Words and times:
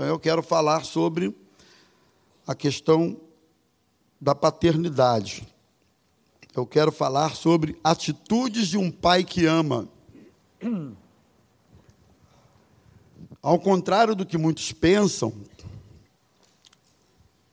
Então 0.00 0.08
eu 0.08 0.18
quero 0.18 0.42
falar 0.42 0.82
sobre 0.86 1.36
a 2.46 2.54
questão 2.54 3.20
da 4.18 4.34
paternidade. 4.34 5.46
Eu 6.56 6.66
quero 6.66 6.90
falar 6.90 7.36
sobre 7.36 7.78
atitudes 7.84 8.68
de 8.68 8.78
um 8.78 8.90
pai 8.90 9.22
que 9.22 9.44
ama. 9.44 9.86
Ao 13.42 13.58
contrário 13.58 14.14
do 14.14 14.24
que 14.24 14.38
muitos 14.38 14.72
pensam, 14.72 15.34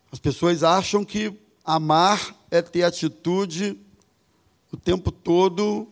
as 0.10 0.18
pessoas 0.18 0.64
acham 0.64 1.04
que 1.04 1.38
amar 1.66 2.34
é 2.50 2.62
ter 2.62 2.84
atitude 2.84 3.78
o 4.72 4.78
tempo 4.78 5.12
todo 5.12 5.86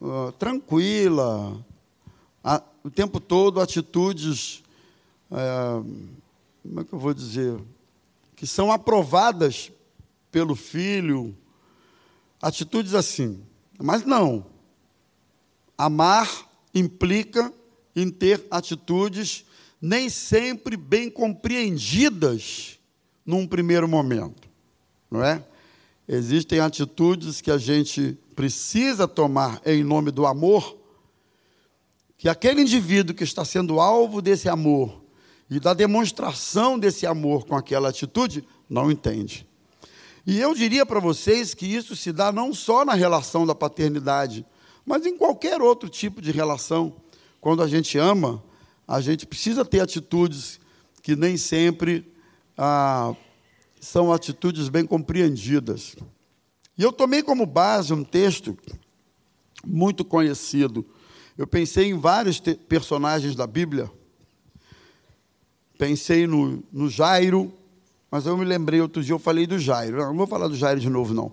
uh, 0.00 0.32
tranquila, 0.38 1.62
a, 2.42 2.62
o 2.82 2.90
tempo 2.90 3.20
todo 3.20 3.60
atitudes, 3.60 4.62
como 5.28 6.80
é 6.80 6.84
que 6.84 6.92
eu 6.92 6.98
vou 6.98 7.14
dizer, 7.14 7.58
que 8.34 8.46
são 8.46 8.70
aprovadas 8.70 9.72
pelo 10.30 10.54
filho, 10.54 11.36
atitudes 12.40 12.94
assim. 12.94 13.42
Mas 13.78 14.04
não. 14.04 14.46
Amar 15.76 16.48
implica 16.74 17.52
em 17.94 18.10
ter 18.10 18.46
atitudes 18.50 19.44
nem 19.80 20.08
sempre 20.08 20.76
bem 20.76 21.10
compreendidas 21.10 22.78
num 23.24 23.46
primeiro 23.46 23.88
momento, 23.88 24.48
não 25.10 25.22
é? 25.22 25.44
Existem 26.08 26.60
atitudes 26.60 27.40
que 27.40 27.50
a 27.50 27.58
gente 27.58 28.16
precisa 28.34 29.08
tomar 29.08 29.60
em 29.66 29.82
nome 29.82 30.10
do 30.10 30.26
amor, 30.26 30.76
que 32.16 32.28
aquele 32.28 32.62
indivíduo 32.62 33.14
que 33.14 33.24
está 33.24 33.44
sendo 33.44 33.80
alvo 33.80 34.22
desse 34.22 34.48
amor 34.48 35.05
e 35.50 35.60
da 35.60 35.72
demonstração 35.74 36.78
desse 36.78 37.06
amor 37.06 37.44
com 37.46 37.56
aquela 37.56 37.88
atitude 37.88 38.46
não 38.68 38.90
entende. 38.90 39.46
E 40.26 40.40
eu 40.40 40.54
diria 40.54 40.84
para 40.84 40.98
vocês 40.98 41.54
que 41.54 41.66
isso 41.66 41.94
se 41.94 42.12
dá 42.12 42.32
não 42.32 42.52
só 42.52 42.84
na 42.84 42.94
relação 42.94 43.46
da 43.46 43.54
paternidade, 43.54 44.44
mas 44.84 45.06
em 45.06 45.16
qualquer 45.16 45.62
outro 45.62 45.88
tipo 45.88 46.20
de 46.20 46.32
relação. 46.32 46.96
Quando 47.40 47.62
a 47.62 47.68
gente 47.68 47.96
ama, 47.96 48.42
a 48.88 49.00
gente 49.00 49.24
precisa 49.24 49.64
ter 49.64 49.80
atitudes 49.80 50.58
que 51.00 51.14
nem 51.14 51.36
sempre 51.36 52.12
ah, 52.58 53.14
são 53.80 54.12
atitudes 54.12 54.68
bem 54.68 54.84
compreendidas. 54.84 55.94
E 56.76 56.82
eu 56.82 56.92
tomei 56.92 57.22
como 57.22 57.46
base 57.46 57.92
um 57.92 58.02
texto 58.02 58.58
muito 59.64 60.04
conhecido. 60.04 60.84
Eu 61.38 61.46
pensei 61.46 61.90
em 61.90 61.98
vários 61.98 62.40
personagens 62.68 63.36
da 63.36 63.46
Bíblia. 63.46 63.90
Pensei 65.78 66.26
no, 66.26 66.62
no 66.72 66.88
Jairo, 66.88 67.52
mas 68.10 68.26
eu 68.26 68.36
me 68.36 68.44
lembrei 68.44 68.80
outro 68.80 69.02
dia, 69.02 69.12
eu 69.12 69.18
falei 69.18 69.46
do 69.46 69.58
Jairo. 69.58 69.98
Não, 69.98 70.16
vou 70.16 70.26
falar 70.26 70.48
do 70.48 70.56
Jairo 70.56 70.80
de 70.80 70.88
novo, 70.88 71.12
não. 71.12 71.32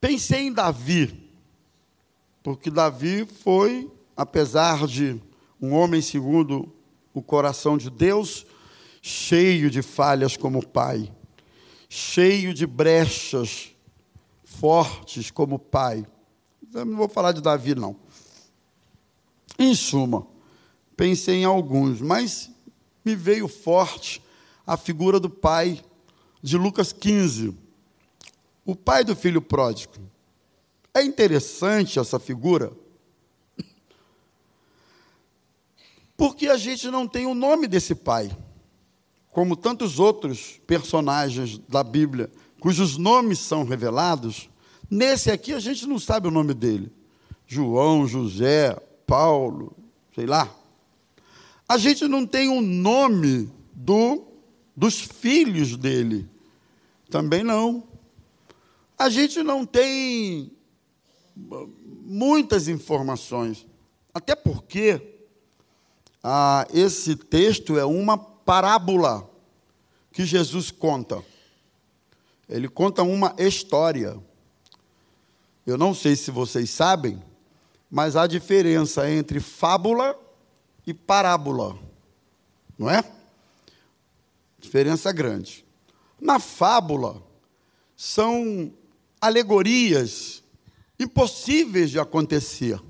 Pensei 0.00 0.46
em 0.46 0.52
Davi, 0.52 1.28
porque 2.42 2.70
Davi 2.70 3.26
foi, 3.26 3.90
apesar 4.16 4.86
de 4.86 5.20
um 5.60 5.74
homem 5.74 6.00
segundo 6.00 6.72
o 7.12 7.20
coração 7.20 7.76
de 7.76 7.90
Deus, 7.90 8.46
cheio 9.02 9.70
de 9.70 9.82
falhas 9.82 10.36
como 10.36 10.64
pai, 10.64 11.12
cheio 11.88 12.54
de 12.54 12.66
brechas 12.66 13.72
fortes 14.44 15.30
como 15.30 15.58
pai. 15.58 16.06
Eu 16.72 16.84
não 16.84 16.96
vou 16.96 17.08
falar 17.08 17.32
de 17.32 17.40
Davi, 17.40 17.74
não. 17.74 17.96
Em 19.58 19.74
suma, 19.74 20.24
pensei 20.98 21.36
em 21.36 21.44
alguns, 21.44 22.00
mas 22.00 22.50
me 23.04 23.14
veio 23.14 23.46
forte 23.46 24.20
a 24.66 24.76
figura 24.76 25.20
do 25.20 25.30
pai 25.30 25.80
de 26.42 26.58
Lucas 26.58 26.92
15, 26.92 27.56
o 28.66 28.74
pai 28.74 29.04
do 29.04 29.14
filho 29.14 29.40
pródigo. 29.40 29.94
É 30.92 31.04
interessante 31.04 32.00
essa 32.00 32.18
figura, 32.18 32.72
porque 36.16 36.48
a 36.48 36.56
gente 36.56 36.90
não 36.90 37.06
tem 37.06 37.26
o 37.26 37.34
nome 37.34 37.68
desse 37.68 37.94
pai, 37.94 38.36
como 39.30 39.54
tantos 39.54 40.00
outros 40.00 40.60
personagens 40.66 41.58
da 41.68 41.84
Bíblia, 41.84 42.28
cujos 42.58 42.96
nomes 42.96 43.38
são 43.38 43.62
revelados. 43.62 44.50
Nesse 44.90 45.30
aqui 45.30 45.52
a 45.52 45.60
gente 45.60 45.86
não 45.86 46.00
sabe 46.00 46.26
o 46.26 46.32
nome 46.32 46.54
dele. 46.54 46.90
João, 47.46 48.04
José, 48.04 48.74
Paulo, 49.06 49.76
sei 50.12 50.26
lá. 50.26 50.57
A 51.68 51.76
gente 51.76 52.08
não 52.08 52.26
tem 52.26 52.48
o 52.48 52.62
nome 52.62 53.52
do 53.74 54.26
dos 54.78 55.00
filhos 55.00 55.76
dele. 55.76 56.30
Também 57.10 57.42
não. 57.42 57.82
A 58.96 59.08
gente 59.10 59.42
não 59.42 59.66
tem 59.66 60.52
muitas 62.04 62.68
informações, 62.68 63.66
até 64.14 64.36
porque 64.36 65.00
ah, 66.22 66.66
esse 66.72 67.16
texto 67.16 67.76
é 67.76 67.84
uma 67.84 68.16
parábola 68.16 69.28
que 70.12 70.24
Jesus 70.24 70.70
conta. 70.70 71.24
Ele 72.48 72.68
conta 72.68 73.02
uma 73.02 73.34
história. 73.36 74.16
Eu 75.66 75.76
não 75.76 75.92
sei 75.92 76.14
se 76.14 76.30
vocês 76.30 76.70
sabem, 76.70 77.20
mas 77.90 78.14
há 78.14 78.26
diferença 78.28 79.10
entre 79.10 79.40
fábula 79.40 80.18
e 80.88 80.94
parábola, 80.94 81.78
não 82.78 82.88
é? 82.88 83.04
Diferença 84.58 85.12
grande. 85.12 85.62
Na 86.18 86.38
fábula, 86.38 87.22
são 87.94 88.72
alegorias 89.20 90.42
impossíveis 90.98 91.90
de 91.90 92.00
acontecer. 92.00 92.80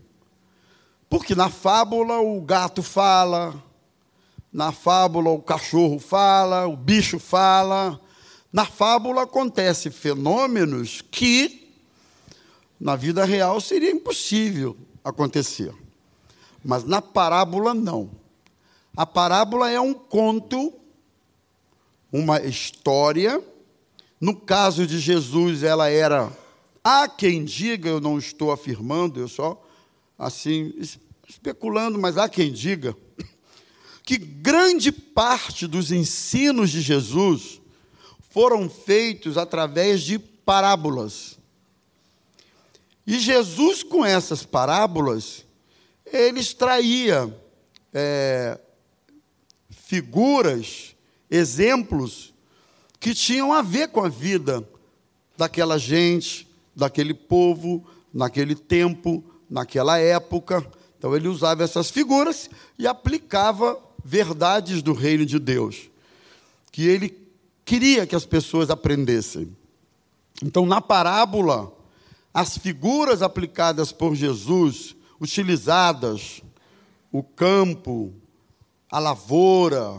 Porque 1.10 1.34
na 1.34 1.50
fábula 1.50 2.20
o 2.20 2.40
gato 2.40 2.84
fala, 2.84 3.60
na 4.52 4.70
fábula 4.70 5.30
o 5.30 5.42
cachorro 5.42 5.98
fala, 5.98 6.68
o 6.68 6.76
bicho 6.76 7.18
fala. 7.18 8.00
Na 8.52 8.64
fábula 8.64 9.22
acontecem 9.22 9.90
fenômenos 9.90 11.02
que 11.10 11.74
na 12.78 12.94
vida 12.94 13.24
real 13.24 13.60
seria 13.60 13.90
impossível 13.90 14.76
acontecer. 15.02 15.74
Mas 16.68 16.84
na 16.84 17.00
parábola 17.00 17.72
não. 17.72 18.10
A 18.94 19.06
parábola 19.06 19.70
é 19.70 19.80
um 19.80 19.94
conto 19.94 20.74
uma 22.12 22.42
história. 22.42 23.42
No 24.20 24.36
caso 24.36 24.86
de 24.86 24.98
Jesus, 24.98 25.62
ela 25.62 25.88
era 25.88 26.30
há 26.84 27.08
quem 27.08 27.42
diga, 27.42 27.88
eu 27.88 28.02
não 28.02 28.18
estou 28.18 28.52
afirmando, 28.52 29.18
eu 29.18 29.28
só 29.28 29.66
assim 30.18 30.74
especulando, 31.26 31.98
mas 31.98 32.18
há 32.18 32.28
quem 32.28 32.52
diga 32.52 32.94
que 34.04 34.18
grande 34.18 34.92
parte 34.92 35.66
dos 35.66 35.90
ensinos 35.90 36.68
de 36.68 36.82
Jesus 36.82 37.62
foram 38.28 38.68
feitos 38.68 39.38
através 39.38 40.02
de 40.02 40.18
parábolas. 40.18 41.38
E 43.06 43.18
Jesus, 43.18 43.82
com 43.82 44.04
essas 44.04 44.44
parábolas, 44.44 45.47
ele 46.12 46.40
extraía 46.40 47.34
é, 47.92 48.58
figuras 49.70 50.94
exemplos 51.30 52.34
que 53.00 53.14
tinham 53.14 53.52
a 53.52 53.62
ver 53.62 53.88
com 53.88 54.04
a 54.04 54.08
vida 54.08 54.66
daquela 55.36 55.78
gente, 55.78 56.48
daquele 56.74 57.14
povo, 57.14 57.86
naquele 58.12 58.54
tempo, 58.54 59.24
naquela 59.48 59.98
época. 59.98 60.64
Então 60.98 61.14
ele 61.14 61.28
usava 61.28 61.62
essas 61.62 61.90
figuras 61.90 62.50
e 62.78 62.86
aplicava 62.86 63.80
verdades 64.04 64.82
do 64.82 64.92
reino 64.92 65.24
de 65.24 65.38
Deus, 65.38 65.90
que 66.72 66.86
ele 66.86 67.16
queria 67.64 68.06
que 68.06 68.16
as 68.16 68.24
pessoas 68.24 68.70
aprendessem. 68.70 69.54
Então, 70.42 70.64
na 70.64 70.80
parábola, 70.80 71.72
as 72.32 72.56
figuras 72.56 73.22
aplicadas 73.22 73.90
por 73.90 74.14
Jesus, 74.14 74.94
utilizadas, 75.20 76.42
o 77.10 77.22
campo, 77.22 78.12
a 78.90 78.98
lavoura, 78.98 79.92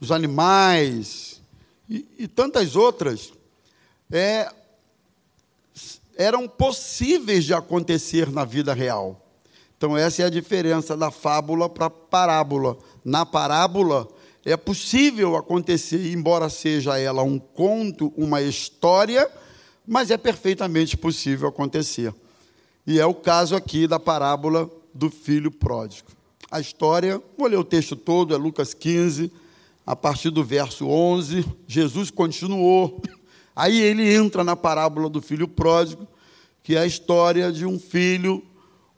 os 0.00 0.10
animais 0.10 1.40
e, 1.88 2.06
e 2.18 2.28
tantas 2.28 2.76
outras, 2.76 3.32
é, 4.10 4.50
eram 6.16 6.48
possíveis 6.48 7.44
de 7.44 7.54
acontecer 7.54 8.30
na 8.30 8.44
vida 8.44 8.72
real. 8.72 9.22
Então, 9.76 9.96
essa 9.96 10.22
é 10.22 10.24
a 10.24 10.30
diferença 10.30 10.96
da 10.96 11.10
fábula 11.10 11.68
para 11.68 11.86
a 11.86 11.90
parábola. 11.90 12.78
Na 13.04 13.26
parábola, 13.26 14.08
é 14.44 14.56
possível 14.56 15.36
acontecer, 15.36 16.12
embora 16.12 16.48
seja 16.48 16.98
ela 16.98 17.22
um 17.22 17.38
conto, 17.38 18.12
uma 18.16 18.40
história, 18.40 19.30
mas 19.86 20.10
é 20.10 20.16
perfeitamente 20.16 20.96
possível 20.96 21.48
acontecer. 21.48 22.14
E 22.86 23.00
é 23.00 23.06
o 23.06 23.14
caso 23.14 23.56
aqui 23.56 23.86
da 23.86 23.98
parábola 23.98 24.70
do 24.94 25.10
filho 25.10 25.50
pródigo. 25.50 26.08
a 26.48 26.60
história, 26.60 27.20
vou 27.36 27.48
ler 27.48 27.58
o 27.58 27.64
texto 27.64 27.96
todo, 27.96 28.32
é 28.32 28.36
Lucas 28.36 28.72
15, 28.72 29.32
a 29.84 29.96
partir 29.96 30.30
do 30.30 30.44
verso 30.44 30.86
11. 30.86 31.44
Jesus 31.66 32.10
continuou. 32.10 33.02
Aí 33.54 33.80
ele 33.80 34.14
entra 34.14 34.44
na 34.44 34.54
parábola 34.54 35.10
do 35.10 35.20
filho 35.20 35.48
pródigo, 35.48 36.06
que 36.62 36.76
é 36.76 36.78
a 36.78 36.86
história 36.86 37.50
de 37.50 37.66
um 37.66 37.78
filho 37.78 38.42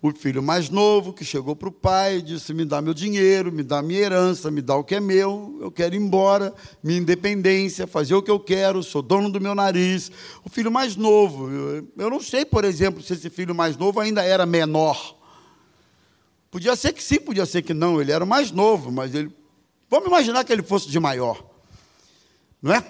o 0.01 0.13
filho 0.13 0.41
mais 0.41 0.71
novo 0.71 1.13
que 1.13 1.25
chegou 1.25 1.57
para 1.57 1.69
o 1.69 1.73
pai 1.73 2.19
e 2.19 2.23
disse: 2.23 2.55
Me 2.55 2.65
dá 2.65 2.81
meu 2.81 2.95
dinheiro, 2.95 3.51
me 3.51 3.65
dá 3.65 3.83
minha 3.83 4.01
herança, 4.01 4.51
me 4.51 4.63
dá 4.63 4.77
o 4.77 4.85
que 4.85 4.95
é 4.95 5.01
meu, 5.01 5.59
eu 5.61 5.73
quero 5.73 5.95
ir 5.95 5.99
embora, 5.99 6.55
minha 6.83 6.99
independência, 6.99 7.87
fazer 7.87 8.15
o 8.15 8.23
que 8.23 8.31
eu 8.31 8.39
quero, 8.39 8.83
sou 8.83 9.03
dono 9.03 9.29
do 9.29 9.41
meu 9.41 9.55
nariz. 9.57 10.11
O 10.45 10.49
filho 10.49 10.71
mais 10.71 10.95
novo, 10.95 11.51
eu 11.97 12.11
não 12.11 12.21
sei, 12.21 12.45
por 12.45 12.65
exemplo, 12.65 13.03
se 13.03 13.13
esse 13.13 13.29
filho 13.29 13.55
mais 13.55 13.77
novo 13.77 13.99
ainda 13.99 14.23
era 14.23 14.47
menor. 14.47 15.17
Podia 16.51 16.77
ser 16.77 16.93
que 16.93 17.03
sim, 17.03 17.19
podia 17.19 17.45
ser 17.45 17.63
que 17.63 17.75
não, 17.75 18.01
ele 18.01 18.13
era 18.13 18.25
mais 18.25 18.53
novo, 18.53 18.93
mas 18.93 19.15
ele. 19.15 19.37
Vamos 19.91 20.07
imaginar 20.07 20.45
que 20.45 20.53
ele 20.53 20.63
fosse 20.63 20.89
de 20.89 21.01
maior, 21.01 21.45
não 22.63 22.73
é? 22.73 22.85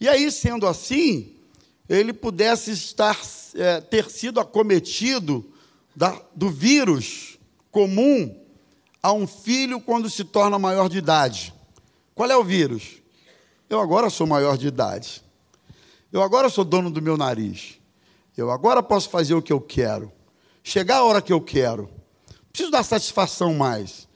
E 0.00 0.08
aí, 0.08 0.30
sendo 0.30 0.68
assim, 0.68 1.34
ele 1.88 2.12
pudesse 2.12 2.70
estar, 2.70 3.18
é, 3.56 3.80
ter 3.80 4.08
sido 4.08 4.38
acometido 4.38 5.44
da, 5.98 6.16
do 6.32 6.48
vírus 6.48 7.36
comum 7.72 8.40
a 9.02 9.12
um 9.12 9.26
filho 9.26 9.80
quando 9.80 10.08
se 10.08 10.22
torna 10.22 10.56
maior 10.56 10.88
de 10.88 10.98
idade. 10.98 11.52
Qual 12.14 12.30
é 12.30 12.36
o 12.36 12.44
vírus? 12.44 13.02
Eu 13.68 13.80
agora 13.80 14.08
sou 14.08 14.24
maior 14.24 14.56
de 14.56 14.68
idade. 14.68 15.20
Eu 16.12 16.22
agora 16.22 16.48
sou 16.48 16.64
dono 16.64 16.88
do 16.88 17.02
meu 17.02 17.16
nariz. 17.16 17.80
Eu 18.36 18.52
agora 18.52 18.80
posso 18.80 19.10
fazer 19.10 19.34
o 19.34 19.42
que 19.42 19.52
eu 19.52 19.60
quero. 19.60 20.12
Chegar 20.62 20.98
a 20.98 21.04
hora 21.04 21.20
que 21.20 21.32
eu 21.32 21.40
quero. 21.40 21.90
Preciso 22.52 22.70
dar 22.70 22.84
satisfação 22.84 23.52
mais. 23.54 24.06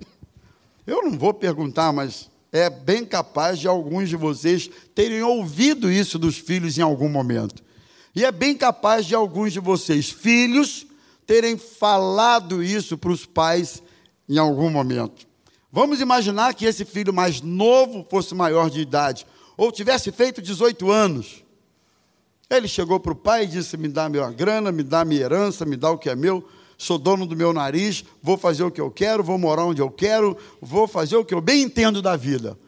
Eu 0.86 1.02
não 1.02 1.18
vou 1.18 1.32
perguntar, 1.32 1.92
mas 1.92 2.30
é 2.52 2.68
bem 2.68 3.04
capaz 3.04 3.58
de 3.58 3.66
alguns 3.66 4.08
de 4.08 4.16
vocês 4.16 4.70
terem 4.94 5.22
ouvido 5.22 5.90
isso 5.90 6.18
dos 6.18 6.36
filhos 6.36 6.76
em 6.76 6.82
algum 6.82 7.08
momento. 7.08 7.62
E 8.14 8.24
é 8.24 8.30
bem 8.30 8.56
capaz 8.56 9.06
de 9.06 9.14
alguns 9.14 9.52
de 9.52 9.60
vocês, 9.60 10.10
filhos, 10.10 10.86
terem 11.26 11.56
falado 11.56 12.62
isso 12.62 12.98
para 12.98 13.10
os 13.10 13.26
pais 13.26 13.82
em 14.28 14.38
algum 14.38 14.70
momento. 14.70 15.26
Vamos 15.72 16.00
imaginar 16.00 16.54
que 16.54 16.66
esse 16.66 16.84
filho 16.84 17.12
mais 17.12 17.40
novo 17.40 18.06
fosse 18.08 18.34
maior 18.34 18.70
de 18.70 18.80
idade, 18.80 19.26
ou 19.56 19.72
tivesse 19.72 20.12
feito 20.12 20.40
18 20.40 20.90
anos. 20.90 21.42
Ele 22.48 22.68
chegou 22.68 23.00
para 23.00 23.12
o 23.12 23.16
pai 23.16 23.44
e 23.44 23.48
disse: 23.48 23.76
Me 23.76 23.88
dá 23.88 24.08
minha 24.08 24.30
grana, 24.30 24.70
me 24.70 24.82
dá 24.82 25.04
minha 25.04 25.22
herança, 25.22 25.64
me 25.64 25.76
dá 25.76 25.90
o 25.90 25.98
que 25.98 26.08
é 26.10 26.14
meu 26.14 26.46
sou 26.76 26.98
dono 26.98 27.26
do 27.26 27.36
meu 27.36 27.52
nariz, 27.52 28.04
vou 28.22 28.36
fazer 28.36 28.64
o 28.64 28.70
que 28.70 28.80
eu 28.80 28.90
quero, 28.90 29.22
vou 29.22 29.38
morar 29.38 29.64
onde 29.64 29.80
eu 29.80 29.90
quero, 29.90 30.36
vou 30.60 30.86
fazer 30.86 31.16
o 31.16 31.24
que 31.24 31.34
eu 31.34 31.40
bem 31.40 31.62
entendo 31.62 32.02
da 32.02 32.16
vida. 32.16 32.58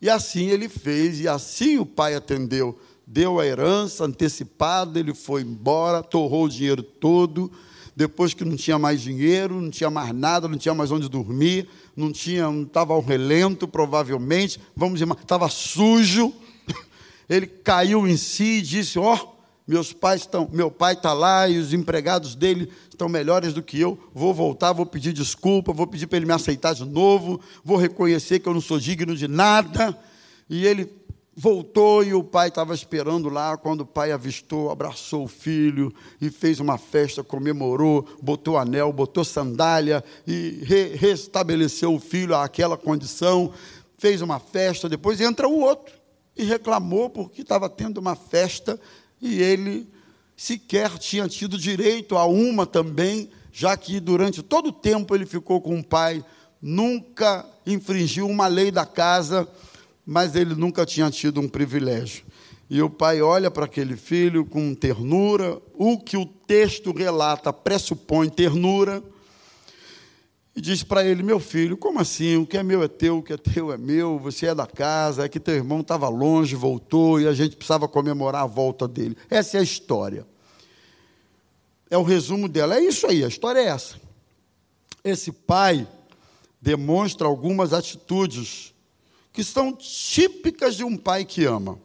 E 0.00 0.08
assim 0.08 0.46
ele 0.46 0.68
fez, 0.68 1.20
e 1.20 1.28
assim 1.28 1.78
o 1.78 1.86
pai 1.86 2.14
atendeu. 2.14 2.78
Deu 3.06 3.40
a 3.40 3.46
herança 3.46 4.04
antecipada, 4.04 5.00
ele 5.00 5.14
foi 5.14 5.42
embora, 5.42 6.02
torrou 6.02 6.44
o 6.44 6.48
dinheiro 6.48 6.82
todo. 6.82 7.50
Depois 7.96 8.32
que 8.32 8.44
não 8.44 8.54
tinha 8.54 8.78
mais 8.78 9.00
dinheiro, 9.00 9.60
não 9.60 9.70
tinha 9.70 9.90
mais 9.90 10.14
nada, 10.14 10.46
não 10.46 10.56
tinha 10.56 10.74
mais 10.74 10.92
onde 10.92 11.08
dormir, 11.08 11.68
não 11.96 12.12
tinha, 12.12 12.44
não 12.44 12.62
estava 12.62 12.92
ao 12.92 13.00
relento, 13.00 13.66
provavelmente, 13.66 14.60
vamos 14.76 15.00
dizer, 15.00 15.10
estava 15.20 15.48
sujo. 15.48 16.32
Ele 17.28 17.46
caiu 17.46 18.06
em 18.06 18.16
si 18.16 18.58
e 18.58 18.62
disse: 18.62 19.00
Ó, 19.00 19.14
oh, 19.14 19.37
meus 19.68 19.92
pais 19.92 20.22
estão, 20.22 20.48
meu 20.50 20.70
pai 20.70 20.94
está 20.94 21.12
lá 21.12 21.46
e 21.46 21.58
os 21.58 21.74
empregados 21.74 22.34
dele 22.34 22.72
estão 22.88 23.06
melhores 23.06 23.52
do 23.52 23.62
que 23.62 23.78
eu. 23.78 23.98
Vou 24.14 24.32
voltar, 24.32 24.72
vou 24.72 24.86
pedir 24.86 25.12
desculpa, 25.12 25.74
vou 25.74 25.86
pedir 25.86 26.06
para 26.06 26.16
ele 26.16 26.24
me 26.24 26.32
aceitar 26.32 26.74
de 26.74 26.86
novo, 26.86 27.38
vou 27.62 27.76
reconhecer 27.76 28.38
que 28.38 28.48
eu 28.48 28.54
não 28.54 28.62
sou 28.62 28.80
digno 28.80 29.14
de 29.14 29.28
nada. 29.28 29.94
E 30.48 30.66
ele 30.66 30.90
voltou 31.36 32.02
e 32.02 32.14
o 32.14 32.24
pai 32.24 32.48
estava 32.48 32.74
esperando 32.74 33.28
lá. 33.28 33.58
Quando 33.58 33.82
o 33.82 33.86
pai 33.86 34.10
avistou, 34.10 34.70
abraçou 34.70 35.24
o 35.24 35.28
filho 35.28 35.94
e 36.18 36.30
fez 36.30 36.60
uma 36.60 36.78
festa, 36.78 37.22
comemorou, 37.22 38.08
botou 38.22 38.56
anel, 38.56 38.90
botou 38.90 39.22
sandália 39.22 40.02
e 40.26 40.60
re 40.62 40.96
restabeleceu 40.96 41.94
o 41.94 42.00
filho 42.00 42.34
àquela 42.34 42.78
condição. 42.78 43.52
Fez 43.98 44.22
uma 44.22 44.40
festa. 44.40 44.88
Depois 44.88 45.20
entra 45.20 45.46
o 45.46 45.60
outro 45.60 45.98
e 46.38 46.44
reclamou 46.44 47.10
porque 47.10 47.42
estava 47.42 47.68
tendo 47.68 47.98
uma 47.98 48.14
festa 48.14 48.80
e 49.20 49.42
ele 49.42 49.88
sequer 50.36 50.96
tinha 50.98 51.28
tido 51.28 51.58
direito 51.58 52.16
a 52.16 52.24
uma 52.26 52.64
também, 52.64 53.28
já 53.52 53.76
que 53.76 53.98
durante 53.98 54.42
todo 54.42 54.68
o 54.68 54.72
tempo 54.72 55.14
ele 55.14 55.26
ficou 55.26 55.60
com 55.60 55.78
o 55.78 55.84
pai, 55.84 56.24
nunca 56.62 57.44
infringiu 57.66 58.26
uma 58.26 58.46
lei 58.46 58.70
da 58.70 58.86
casa, 58.86 59.48
mas 60.06 60.34
ele 60.34 60.54
nunca 60.54 60.86
tinha 60.86 61.10
tido 61.10 61.40
um 61.40 61.48
privilégio. 61.48 62.24
E 62.70 62.82
o 62.82 62.90
pai 62.90 63.22
olha 63.22 63.50
para 63.50 63.64
aquele 63.64 63.96
filho 63.96 64.44
com 64.44 64.74
ternura, 64.74 65.60
o 65.74 65.98
que 65.98 66.16
o 66.16 66.26
texto 66.26 66.92
relata 66.92 67.52
pressupõe 67.52 68.28
ternura 68.28 69.02
e 70.58 70.60
diz 70.60 70.82
para 70.82 71.04
ele: 71.04 71.22
Meu 71.22 71.38
filho, 71.38 71.76
como 71.76 72.00
assim? 72.00 72.36
O 72.36 72.44
que 72.44 72.58
é 72.58 72.64
meu 72.64 72.82
é 72.82 72.88
teu, 72.88 73.18
o 73.18 73.22
que 73.22 73.32
é 73.32 73.36
teu 73.36 73.72
é 73.72 73.78
meu, 73.78 74.18
você 74.18 74.46
é 74.46 74.54
da 74.56 74.66
casa, 74.66 75.24
é 75.24 75.28
que 75.28 75.38
teu 75.38 75.54
irmão 75.54 75.82
estava 75.82 76.08
longe, 76.08 76.56
voltou 76.56 77.20
e 77.20 77.28
a 77.28 77.32
gente 77.32 77.54
precisava 77.54 77.86
comemorar 77.86 78.42
a 78.42 78.46
volta 78.46 78.88
dele. 78.88 79.16
Essa 79.30 79.56
é 79.56 79.60
a 79.60 79.62
história. 79.62 80.26
É 81.88 81.96
o 81.96 82.02
resumo 82.02 82.48
dela. 82.48 82.74
É 82.74 82.80
isso 82.80 83.06
aí, 83.06 83.22
a 83.22 83.28
história 83.28 83.60
é 83.60 83.66
essa. 83.66 84.00
Esse 85.04 85.30
pai 85.30 85.86
demonstra 86.60 87.28
algumas 87.28 87.72
atitudes 87.72 88.74
que 89.32 89.44
são 89.44 89.72
típicas 89.72 90.74
de 90.74 90.82
um 90.82 90.96
pai 90.96 91.24
que 91.24 91.44
ama. 91.44 91.78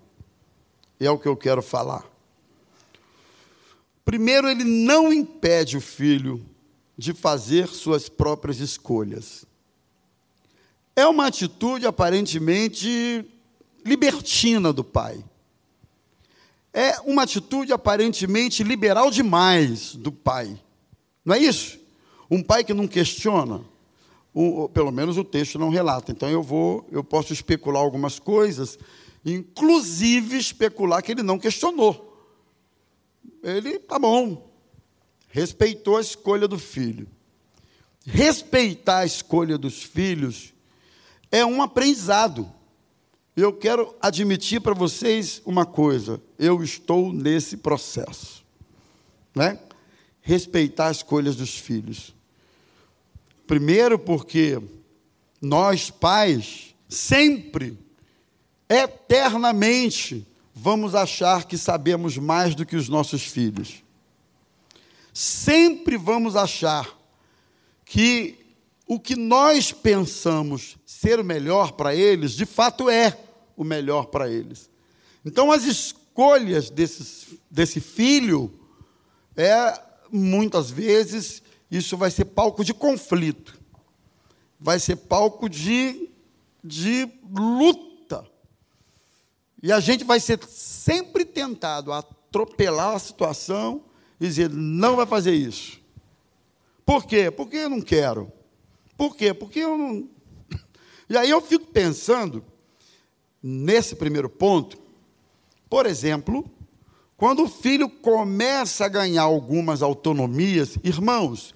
É 0.99 1.11
o 1.11 1.19
que 1.19 1.27
eu 1.27 1.37
quero 1.37 1.61
falar. 1.61 2.03
Primeiro, 4.03 4.49
ele 4.49 4.63
não 4.63 5.13
impede 5.13 5.77
o 5.77 5.81
filho 5.81 6.43
de 6.97 7.13
fazer 7.13 7.67
suas 7.67 8.07
próprias 8.07 8.59
escolhas. 8.59 9.45
É 10.95 11.07
uma 11.07 11.27
atitude 11.27 11.87
aparentemente 11.87 13.25
libertina 13.83 14.71
do 14.71 14.83
pai. 14.83 15.23
É 16.71 16.99
uma 17.01 17.23
atitude 17.23 17.71
aparentemente 17.73 18.63
liberal 18.63 19.11
demais 19.11 19.95
do 19.95 20.11
pai. 20.11 20.59
Não 21.23 21.35
é 21.35 21.39
isso? 21.39 21.79
Um 22.29 22.41
pai 22.41 22.63
que 22.63 22.73
não 22.73 22.87
questiona, 22.87 23.61
o, 24.33 24.67
pelo 24.69 24.91
menos 24.91 25.17
o 25.17 25.23
texto 25.23 25.59
não 25.59 25.69
relata. 25.69 26.11
Então 26.11 26.29
eu 26.29 26.41
vou, 26.41 26.87
eu 26.91 27.03
posso 27.03 27.31
especular 27.31 27.81
algumas 27.81 28.19
coisas, 28.19 28.79
inclusive 29.23 30.37
especular 30.37 31.03
que 31.03 31.11
ele 31.11 31.23
não 31.23 31.37
questionou. 31.37 32.11
Ele, 33.43 33.77
tá 33.79 33.99
bom, 33.99 34.52
respeitou 35.33 35.97
a 35.97 36.01
escolha 36.01 36.47
do 36.47 36.59
filho. 36.59 37.07
Respeitar 38.05 38.99
a 38.99 39.05
escolha 39.05 39.57
dos 39.57 39.81
filhos 39.81 40.53
é 41.31 41.43
um 41.43 41.59
aprendizado. 41.59 42.47
Eu 43.35 43.51
quero 43.51 43.95
admitir 43.99 44.61
para 44.61 44.75
vocês 44.75 45.41
uma 45.43 45.65
coisa: 45.65 46.21
eu 46.37 46.63
estou 46.63 47.11
nesse 47.11 47.57
processo. 47.57 48.45
Né? 49.33 49.57
Respeitar 50.21 50.89
as 50.89 50.97
escolhas 50.97 51.35
dos 51.35 51.57
filhos. 51.57 52.13
Primeiro, 53.47 53.97
porque 53.97 54.61
nós, 55.41 55.89
pais, 55.89 56.75
sempre, 56.87 57.75
eternamente, 58.69 60.27
vamos 60.53 60.93
achar 60.93 61.45
que 61.45 61.57
sabemos 61.57 62.19
mais 62.19 62.53
do 62.53 62.67
que 62.67 62.75
os 62.75 62.87
nossos 62.87 63.23
filhos 63.23 63.83
sempre 65.13 65.97
vamos 65.97 66.35
achar 66.35 66.97
que 67.85 68.39
o 68.87 68.99
que 68.99 69.15
nós 69.15 69.71
pensamos 69.71 70.77
ser 70.85 71.19
o 71.19 71.23
melhor 71.23 71.73
para 71.73 71.95
eles, 71.95 72.31
de 72.31 72.45
fato 72.45 72.89
é 72.89 73.17
o 73.55 73.63
melhor 73.63 74.07
para 74.07 74.29
eles. 74.29 74.69
Então, 75.23 75.51
as 75.51 75.63
escolhas 75.63 76.69
desse, 76.69 77.39
desse 77.49 77.79
filho, 77.79 78.51
é, 79.35 79.79
muitas 80.11 80.69
vezes, 80.69 81.41
isso 81.69 81.95
vai 81.95 82.11
ser 82.11 82.25
palco 82.25 82.63
de 82.63 82.73
conflito, 82.73 83.59
vai 84.59 84.79
ser 84.79 84.95
palco 84.95 85.47
de, 85.47 86.09
de 86.63 87.07
luta. 87.31 88.25
E 89.61 89.71
a 89.71 89.79
gente 89.79 90.03
vai 90.03 90.19
ser 90.19 90.43
sempre 90.45 91.23
tentado 91.23 91.93
a 91.93 91.99
atropelar 91.99 92.95
a 92.95 92.99
situação 92.99 93.83
dizer: 94.27 94.49
não 94.49 94.95
vai 94.95 95.05
fazer 95.05 95.33
isso. 95.33 95.79
Por 96.85 97.05
quê? 97.05 97.31
Porque 97.31 97.57
eu 97.57 97.69
não 97.69 97.81
quero. 97.81 98.31
Por 98.97 99.15
quê? 99.15 99.33
Porque 99.33 99.59
eu 99.59 99.77
não. 99.77 100.09
E 101.09 101.17
aí 101.17 101.29
eu 101.29 101.41
fico 101.41 101.67
pensando 101.67 102.43
nesse 103.41 103.95
primeiro 103.95 104.29
ponto, 104.29 104.77
por 105.69 105.85
exemplo, 105.85 106.49
quando 107.17 107.43
o 107.43 107.49
filho 107.49 107.89
começa 107.89 108.85
a 108.85 108.89
ganhar 108.89 109.23
algumas 109.23 109.81
autonomias, 109.81 110.77
irmãos, 110.83 111.53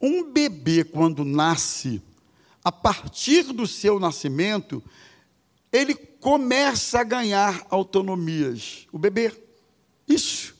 um 0.00 0.30
bebê, 0.30 0.84
quando 0.84 1.24
nasce, 1.24 2.02
a 2.62 2.70
partir 2.70 3.44
do 3.44 3.66
seu 3.66 3.98
nascimento, 3.98 4.82
ele 5.72 5.94
começa 5.94 7.00
a 7.00 7.04
ganhar 7.04 7.66
autonomias. 7.70 8.86
O 8.92 8.98
bebê. 8.98 9.32
Isso. 10.06 10.54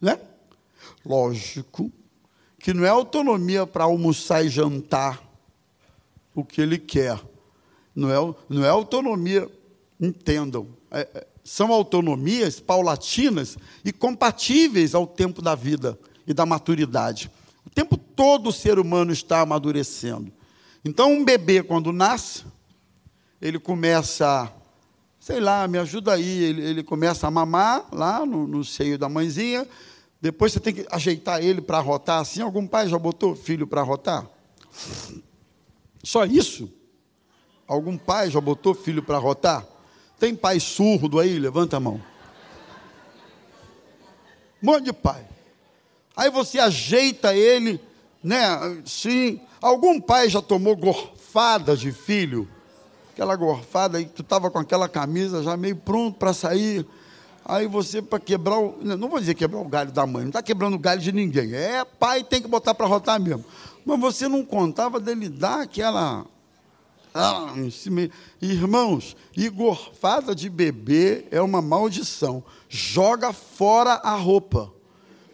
Né? 0.00 0.18
Lógico 1.04 1.90
que 2.58 2.74
não 2.74 2.84
é 2.84 2.88
autonomia 2.88 3.66
para 3.66 3.84
almoçar 3.84 4.44
e 4.44 4.48
jantar 4.48 5.22
o 6.34 6.44
que 6.44 6.60
ele 6.60 6.78
quer. 6.78 7.18
Não 7.94 8.10
é, 8.10 8.34
não 8.48 8.64
é 8.64 8.68
autonomia, 8.68 9.48
entendam. 9.98 10.68
É, 10.90 11.08
é, 11.14 11.26
são 11.42 11.72
autonomias 11.72 12.60
paulatinas 12.60 13.56
e 13.84 13.92
compatíveis 13.92 14.94
ao 14.94 15.06
tempo 15.06 15.40
da 15.40 15.54
vida 15.54 15.98
e 16.26 16.34
da 16.34 16.44
maturidade. 16.44 17.30
O 17.66 17.70
tempo 17.70 17.96
todo 17.96 18.48
o 18.48 18.52
ser 18.52 18.78
humano 18.78 19.12
está 19.12 19.40
amadurecendo. 19.40 20.30
Então, 20.84 21.12
um 21.12 21.24
bebê, 21.24 21.62
quando 21.62 21.92
nasce, 21.92 22.44
ele 23.40 23.58
começa, 23.58 24.52
sei 25.18 25.40
lá, 25.40 25.66
me 25.66 25.78
ajuda 25.78 26.12
aí, 26.12 26.44
ele, 26.44 26.62
ele 26.62 26.82
começa 26.82 27.26
a 27.26 27.30
mamar 27.30 27.86
lá 27.92 28.24
no, 28.24 28.46
no, 28.46 28.64
seio 28.64 28.98
da 28.98 29.08
mãezinha, 29.08 29.66
depois 30.20 30.52
você 30.52 30.60
tem 30.60 30.74
que 30.74 30.86
ajeitar 30.90 31.42
ele 31.42 31.62
para 31.62 31.80
rotar 31.80 32.20
assim. 32.20 32.42
Algum 32.42 32.66
pai 32.66 32.88
já 32.88 32.98
botou 32.98 33.34
filho 33.34 33.66
para 33.66 33.82
rotar? 33.82 34.28
Só 36.04 36.24
isso? 36.24 36.70
Algum 37.66 37.96
pai 37.96 38.30
já 38.30 38.40
botou 38.40 38.74
filho 38.74 39.02
para 39.02 39.16
rotar? 39.16 39.66
Tem 40.18 40.34
pai 40.34 40.60
surdo 40.60 41.18
aí? 41.18 41.38
Levanta 41.38 41.78
a 41.78 41.80
mão. 41.80 42.02
Um 44.62 44.66
monte 44.66 44.84
de 44.84 44.92
pai. 44.92 45.26
Aí 46.14 46.30
você 46.30 46.58
ajeita 46.58 47.34
ele, 47.34 47.80
né? 48.22 48.82
Sim. 48.84 49.40
Algum 49.62 49.98
pai 49.98 50.28
já 50.28 50.42
tomou 50.42 50.76
gorfada 50.76 51.74
de 51.74 51.92
filho? 51.92 52.46
Aquela 53.12 53.34
gorfada 53.36 53.96
aí, 53.96 54.04
tu 54.04 54.20
estava 54.20 54.50
com 54.50 54.58
aquela 54.58 54.88
camisa 54.88 55.42
já 55.42 55.56
meio 55.56 55.76
pronto 55.76 56.18
para 56.18 56.34
sair. 56.34 56.86
Aí 57.44 57.66
você, 57.66 58.00
para 58.00 58.20
quebrar 58.20 58.58
o. 58.58 58.78
Não 58.82 59.08
vou 59.08 59.18
dizer 59.18 59.34
quebrar 59.34 59.60
o 59.60 59.68
galho 59.68 59.90
da 59.90 60.06
mãe, 60.06 60.22
não 60.22 60.28
está 60.28 60.42
quebrando 60.42 60.74
o 60.74 60.78
galho 60.78 61.00
de 61.00 61.12
ninguém. 61.12 61.54
É 61.54 61.84
pai, 61.84 62.22
tem 62.22 62.40
que 62.40 62.48
botar 62.48 62.74
para 62.74 62.86
rotar 62.86 63.20
mesmo. 63.20 63.44
Mas 63.84 63.98
você 63.98 64.28
não 64.28 64.44
contava 64.44 65.00
dele 65.00 65.28
dar 65.28 65.62
aquela. 65.62 66.24
Ah, 67.12 67.52
irmãos, 68.40 69.16
e 69.36 69.48
gorfada 69.48 70.32
de 70.32 70.48
bebê 70.48 71.26
é 71.30 71.40
uma 71.40 71.60
maldição. 71.60 72.44
Joga 72.68 73.32
fora 73.32 73.94
a 73.94 74.14
roupa. 74.14 74.72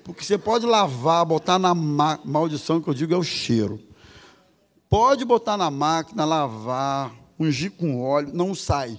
Porque 0.03 0.25
você 0.25 0.39
pode 0.39 0.65
lavar, 0.65 1.27
botar 1.27 1.59
na 1.59 1.75
ma 1.75 2.19
maldição 2.25 2.81
que 2.81 2.89
eu 2.89 2.95
digo 2.95 3.13
é 3.13 3.17
o 3.17 3.23
cheiro. 3.23 3.79
Pode 4.89 5.25
botar 5.25 5.57
na 5.57 5.71
máquina, 5.71 6.25
lavar, 6.25 7.13
ungir 7.39 7.73
com 7.73 8.01
óleo, 8.01 8.31
não 8.33 8.55
sai. 8.55 8.97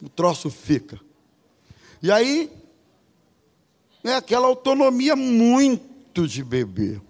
O 0.00 0.08
troço 0.08 0.50
fica. 0.50 1.00
E 2.06 2.12
aí 2.12 2.52
é 4.04 4.14
aquela 4.14 4.46
autonomia 4.46 5.16
muito 5.16 6.28
de 6.28 6.44
bebê. 6.44 7.00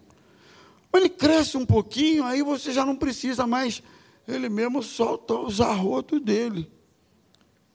Ele 0.90 1.10
cresce 1.10 1.58
um 1.58 1.66
pouquinho, 1.66 2.24
aí 2.24 2.42
você 2.42 2.72
já 2.72 2.82
não 2.82 2.96
precisa 2.96 3.46
mais, 3.46 3.82
ele 4.26 4.48
mesmo 4.48 4.82
solta 4.82 5.34
os 5.34 5.60
arrotos 5.60 6.18
dele. 6.22 6.72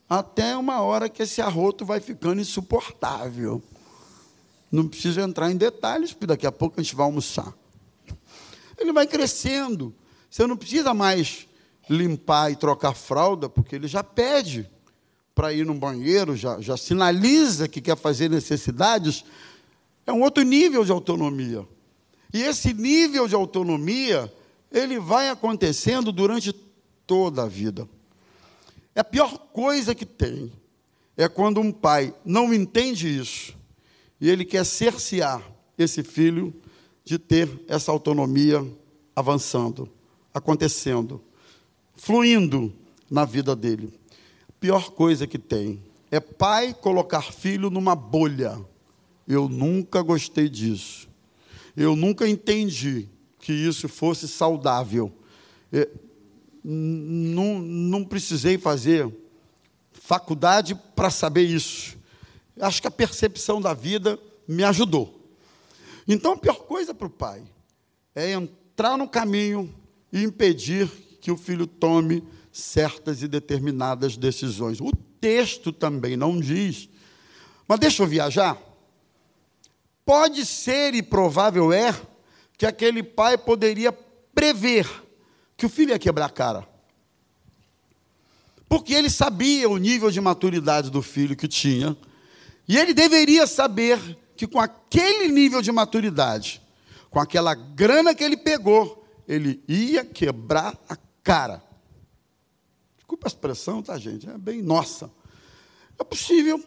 Até 0.10 0.58
uma 0.58 0.82
hora 0.82 1.08
que 1.08 1.22
esse 1.22 1.44
arroto 1.44 1.86
vai 1.86 2.00
ficando 2.00 2.42
insuportável. 2.42 3.62
Não 4.72 4.88
preciso 4.88 5.22
entrar 5.22 5.52
em 5.52 5.58
detalhes, 5.58 6.14
porque 6.14 6.26
daqui 6.26 6.48
a 6.48 6.52
pouco 6.52 6.80
a 6.80 6.84
gente 6.84 6.96
vai 6.96 7.06
almoçar. 7.06 7.54
Ele 8.80 8.92
vai 8.92 9.06
crescendo. 9.06 9.94
Você 10.28 10.48
não 10.48 10.58
precisa 10.58 10.92
mais 10.92 11.48
limpar 11.88 12.52
e 12.52 12.56
trocar 12.56 12.96
fralda, 12.96 13.48
porque 13.48 13.76
ele 13.76 13.88
já 13.88 14.04
pede 14.04 14.68
para 15.42 15.52
ir 15.52 15.66
no 15.66 15.74
banheiro, 15.74 16.36
já, 16.36 16.62
já 16.62 16.78
sinaliza 16.78 17.68
que 17.68 17.82
quer 17.82 17.98
fazer 17.98 18.30
necessidades. 18.30 19.26
É 20.06 20.14
um 20.14 20.22
outro 20.22 20.44
nível 20.44 20.86
de 20.86 20.92
autonomia. 20.92 21.68
E 22.32 22.44
esse 22.44 22.72
nível 22.76 23.28
de 23.28 23.34
autonomia, 23.34 24.32
ele 24.72 25.00
vai 25.00 25.30
acontecendo 25.30 26.12
durante 26.12 26.54
toda 27.08 27.42
a 27.42 27.48
vida. 27.48 27.90
É 28.94 29.00
a 29.00 29.04
pior 29.04 29.36
coisa 29.52 29.96
que 29.96 30.06
tem 30.06 30.52
é 31.18 31.28
quando 31.28 31.60
um 31.60 31.72
pai 31.72 32.14
não 32.24 32.54
entende 32.54 33.08
isso 33.08 33.56
e 34.20 34.30
ele 34.30 34.46
quer 34.46 34.64
cercear 34.64 35.42
esse 35.76 36.04
filho 36.04 36.54
de 37.04 37.18
ter 37.18 37.50
essa 37.68 37.92
autonomia 37.92 38.64
avançando, 39.16 39.90
acontecendo, 40.32 41.20
fluindo 41.96 42.72
na 43.10 43.26
vida 43.26 43.56
dele. 43.56 44.01
Pior 44.62 44.92
coisa 44.92 45.28
que 45.28 45.38
tem 45.38 45.84
é 46.10 46.22
pai 46.22 46.74
colocar 46.74 47.34
filho 47.34 47.70
numa 47.70 47.96
bolha. 47.96 48.58
Eu 49.28 49.50
nunca 49.50 50.02
gostei 50.02 50.48
disso. 50.48 51.10
Eu 51.76 51.98
nunca 51.98 52.26
entendi 52.26 53.10
que 53.40 53.52
isso 53.52 53.90
fosse 53.90 54.26
saudável. 54.26 55.12
É, 55.74 55.90
não, 56.64 57.60
não 57.60 58.06
precisei 58.06 58.58
fazer 58.58 59.14
faculdade 59.92 60.76
para 60.96 61.10
saber 61.10 61.44
isso 61.44 62.00
acho 62.62 62.82
que 62.82 62.88
a 62.88 62.92
percepção 62.92 63.60
da 63.60 63.74
vida 63.74 64.20
me 64.48 64.64
ajudou. 64.64 65.20
Então, 66.08 66.34
a 66.34 66.38
pior 66.38 66.56
coisa 66.66 66.94
para 66.94 67.08
o 67.08 67.12
pai 67.12 67.44
é 68.14 68.32
entrar 68.32 68.98
no 68.98 69.08
caminho 69.08 69.74
e 70.12 70.24
impedir 70.24 70.88
que 71.20 71.32
o 71.32 71.38
filho 71.38 71.66
tome 71.66 72.24
certas 72.52 73.22
e 73.24 73.28
determinadas 73.28 74.18
decisões. 74.18 74.82
O 74.82 74.92
texto 75.20 75.72
também 75.72 76.18
não 76.18 76.40
diz, 76.40 76.90
mas 77.68 77.80
deixa 77.80 78.04
eu 78.04 78.08
viajar. 78.08 78.58
Pode 80.06 80.46
ser 80.46 80.94
e 80.94 81.02
provável 81.02 81.72
é 81.72 81.96
que 82.58 82.66
aquele 82.66 83.02
pai 83.02 83.38
poderia 83.38 83.92
prever 84.34 84.88
que 85.56 85.66
o 85.66 85.70
filho 85.70 85.92
ia 85.92 86.00
quebrar 86.00 86.26
a 86.26 86.30
cara. 86.30 86.68
Porque 88.68 88.94
ele 88.94 89.10
sabia 89.10 89.70
o 89.70 89.78
nível 89.78 90.10
de 90.10 90.22
maturidade 90.22 90.90
do 90.90 91.02
filho 91.02 91.36
que 91.36 91.48
tinha 91.48 91.96
e 92.68 92.78
ele 92.78 92.94
deveria 92.94 93.46
saber 93.46 94.00
que 94.36 94.48
com 94.48 94.60
aquele 94.60 95.28
nível 95.28 95.62
de 95.62 95.72
maturidade, 95.72 96.62
com 97.10 97.20
aquela 97.20 97.54
grana 97.54 98.16
que 98.16 98.24
ele 98.24 98.38
pegou, 98.38 99.06
ele 99.28 99.64
ia 99.68 100.04
quebrar 100.06 100.78
a 100.90 100.98
cara. 101.22 101.62
Desculpa 103.12 103.28
a 103.28 103.34
expressão, 103.34 103.84
tá, 103.84 103.98
gente? 103.98 104.30
É 104.30 104.38
bem 104.38 104.62
nossa. 104.62 105.12
É 106.00 106.04
possível, 106.04 106.64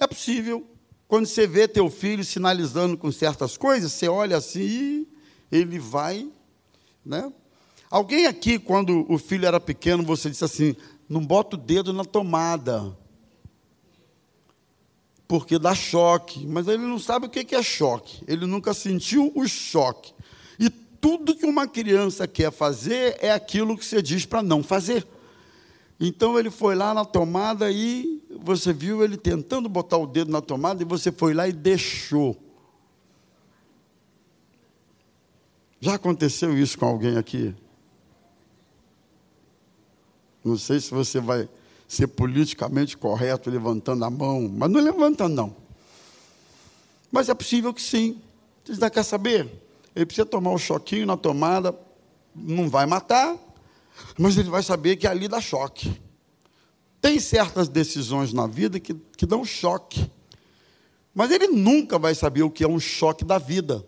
é 0.00 0.06
possível. 0.08 0.66
Quando 1.06 1.26
você 1.26 1.46
vê 1.46 1.68
teu 1.68 1.88
filho 1.88 2.24
sinalizando 2.24 2.98
com 2.98 3.12
certas 3.12 3.56
coisas, 3.56 3.92
você 3.92 4.08
olha 4.08 4.36
assim 4.36 4.62
e 4.62 5.08
ele 5.52 5.78
vai, 5.78 6.28
né? 7.04 7.32
Alguém 7.88 8.26
aqui, 8.26 8.58
quando 8.58 9.06
o 9.08 9.16
filho 9.16 9.46
era 9.46 9.60
pequeno, 9.60 10.02
você 10.02 10.28
disse 10.28 10.44
assim: 10.44 10.74
não 11.08 11.24
bota 11.24 11.54
o 11.54 11.58
dedo 11.58 11.92
na 11.92 12.04
tomada 12.04 12.96
porque 15.28 15.56
dá 15.56 15.72
choque, 15.72 16.44
mas 16.44 16.66
ele 16.66 16.82
não 16.82 16.98
sabe 16.98 17.26
o 17.26 17.30
que 17.30 17.54
é 17.54 17.62
choque, 17.62 18.24
ele 18.26 18.44
nunca 18.44 18.74
sentiu 18.74 19.30
o 19.36 19.46
choque. 19.46 20.12
E 20.58 20.68
tudo 20.68 21.36
que 21.36 21.46
uma 21.46 21.68
criança 21.68 22.26
quer 22.26 22.50
fazer 22.50 23.18
é 23.20 23.30
aquilo 23.30 23.78
que 23.78 23.84
você 23.84 24.02
diz 24.02 24.26
para 24.26 24.42
não 24.42 24.64
fazer. 24.64 25.06
Então 25.98 26.38
ele 26.38 26.50
foi 26.50 26.74
lá 26.74 26.92
na 26.92 27.04
tomada 27.04 27.70
e 27.70 28.22
você 28.40 28.72
viu 28.72 29.02
ele 29.02 29.16
tentando 29.16 29.68
botar 29.68 29.96
o 29.96 30.06
dedo 30.06 30.30
na 30.30 30.42
tomada 30.42 30.82
e 30.82 30.86
você 30.86 31.10
foi 31.10 31.32
lá 31.32 31.48
e 31.48 31.52
deixou. 31.52 32.36
Já 35.80 35.94
aconteceu 35.94 36.56
isso 36.56 36.78
com 36.78 36.86
alguém 36.86 37.16
aqui? 37.16 37.54
Não 40.44 40.56
sei 40.56 40.80
se 40.80 40.90
você 40.90 41.18
vai 41.20 41.48
ser 41.88 42.08
politicamente 42.08 42.96
correto 42.96 43.50
levantando 43.50 44.04
a 44.04 44.10
mão, 44.10 44.48
mas 44.52 44.70
não 44.70 44.80
levanta, 44.80 45.28
não. 45.28 45.54
Mas 47.10 47.28
é 47.28 47.34
possível 47.34 47.72
que 47.72 47.82
sim. 47.82 48.20
Você 48.64 48.72
ainda 48.72 48.90
quer 48.90 49.02
saber? 49.02 49.48
Ele 49.94 50.04
precisa 50.04 50.26
tomar 50.26 50.50
um 50.50 50.58
choquinho 50.58 51.06
na 51.06 51.16
tomada, 51.16 51.74
não 52.34 52.68
vai 52.68 52.84
matar, 52.84 53.36
mas 54.18 54.36
ele 54.36 54.50
vai 54.50 54.62
saber 54.62 54.96
que 54.96 55.06
ali 55.06 55.28
dá 55.28 55.40
choque. 55.40 56.00
Tem 57.00 57.20
certas 57.20 57.68
decisões 57.68 58.32
na 58.32 58.46
vida 58.46 58.80
que, 58.80 58.94
que 59.16 59.26
dão 59.26 59.44
choque. 59.44 60.10
Mas 61.14 61.30
ele 61.30 61.48
nunca 61.48 61.98
vai 61.98 62.14
saber 62.14 62.42
o 62.42 62.50
que 62.50 62.64
é 62.64 62.68
um 62.68 62.80
choque 62.80 63.24
da 63.24 63.38
vida. 63.38 63.84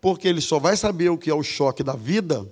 Porque 0.00 0.28
ele 0.28 0.40
só 0.40 0.58
vai 0.58 0.76
saber 0.76 1.10
o 1.10 1.18
que 1.18 1.30
é 1.30 1.34
o 1.34 1.42
choque 1.42 1.82
da 1.82 1.94
vida 1.94 2.50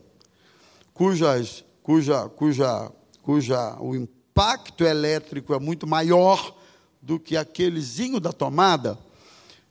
cujas, 0.93 1.65
cuja, 1.83 2.29
cuja 2.29 2.91
cuja 3.25 3.77
o 3.81 3.97
impacto 3.97 4.85
elétrico 4.85 5.55
é 5.55 5.59
muito 5.59 5.87
maior 5.87 6.55
do 7.01 7.19
que 7.19 7.37
aquelezinho 7.37 8.21
da 8.21 8.33
tomada, 8.33 8.99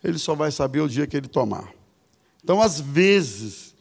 ele 0.03 0.17
só 0.17 0.33
vai 0.33 0.51
saber 0.51 0.81
o 0.81 0.89
dia 0.89 1.05
que 1.05 1.15
ele 1.15 1.27
tomar. 1.27 1.71
Então, 2.43 2.61
às 2.61 2.79
vezes, 2.79 3.75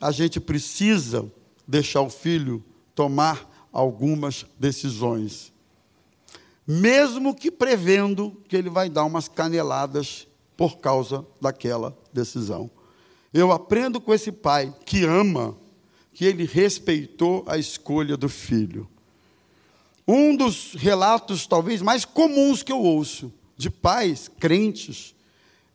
a 0.00 0.10
gente 0.10 0.40
precisa 0.40 1.30
deixar 1.68 2.00
o 2.00 2.08
filho 2.08 2.64
tomar 2.94 3.68
algumas 3.70 4.46
decisões, 4.58 5.52
mesmo 6.66 7.34
que 7.34 7.50
prevendo 7.50 8.42
que 8.48 8.56
ele 8.56 8.70
vai 8.70 8.88
dar 8.88 9.04
umas 9.04 9.28
caneladas 9.28 10.26
por 10.56 10.78
causa 10.78 11.24
daquela 11.40 11.96
decisão. 12.12 12.70
Eu 13.32 13.52
aprendo 13.52 14.00
com 14.00 14.12
esse 14.12 14.32
pai 14.32 14.74
que 14.84 15.04
ama, 15.04 15.56
que 16.14 16.24
ele 16.24 16.44
respeitou 16.44 17.44
a 17.46 17.58
escolha 17.58 18.16
do 18.16 18.28
filho. 18.28 18.88
Um 20.06 20.34
dos 20.34 20.72
relatos 20.74 21.46
talvez 21.46 21.82
mais 21.82 22.04
comuns 22.06 22.62
que 22.62 22.72
eu 22.72 22.80
ouço 22.80 23.30
de 23.56 23.68
pais 23.68 24.30
crentes 24.40 25.14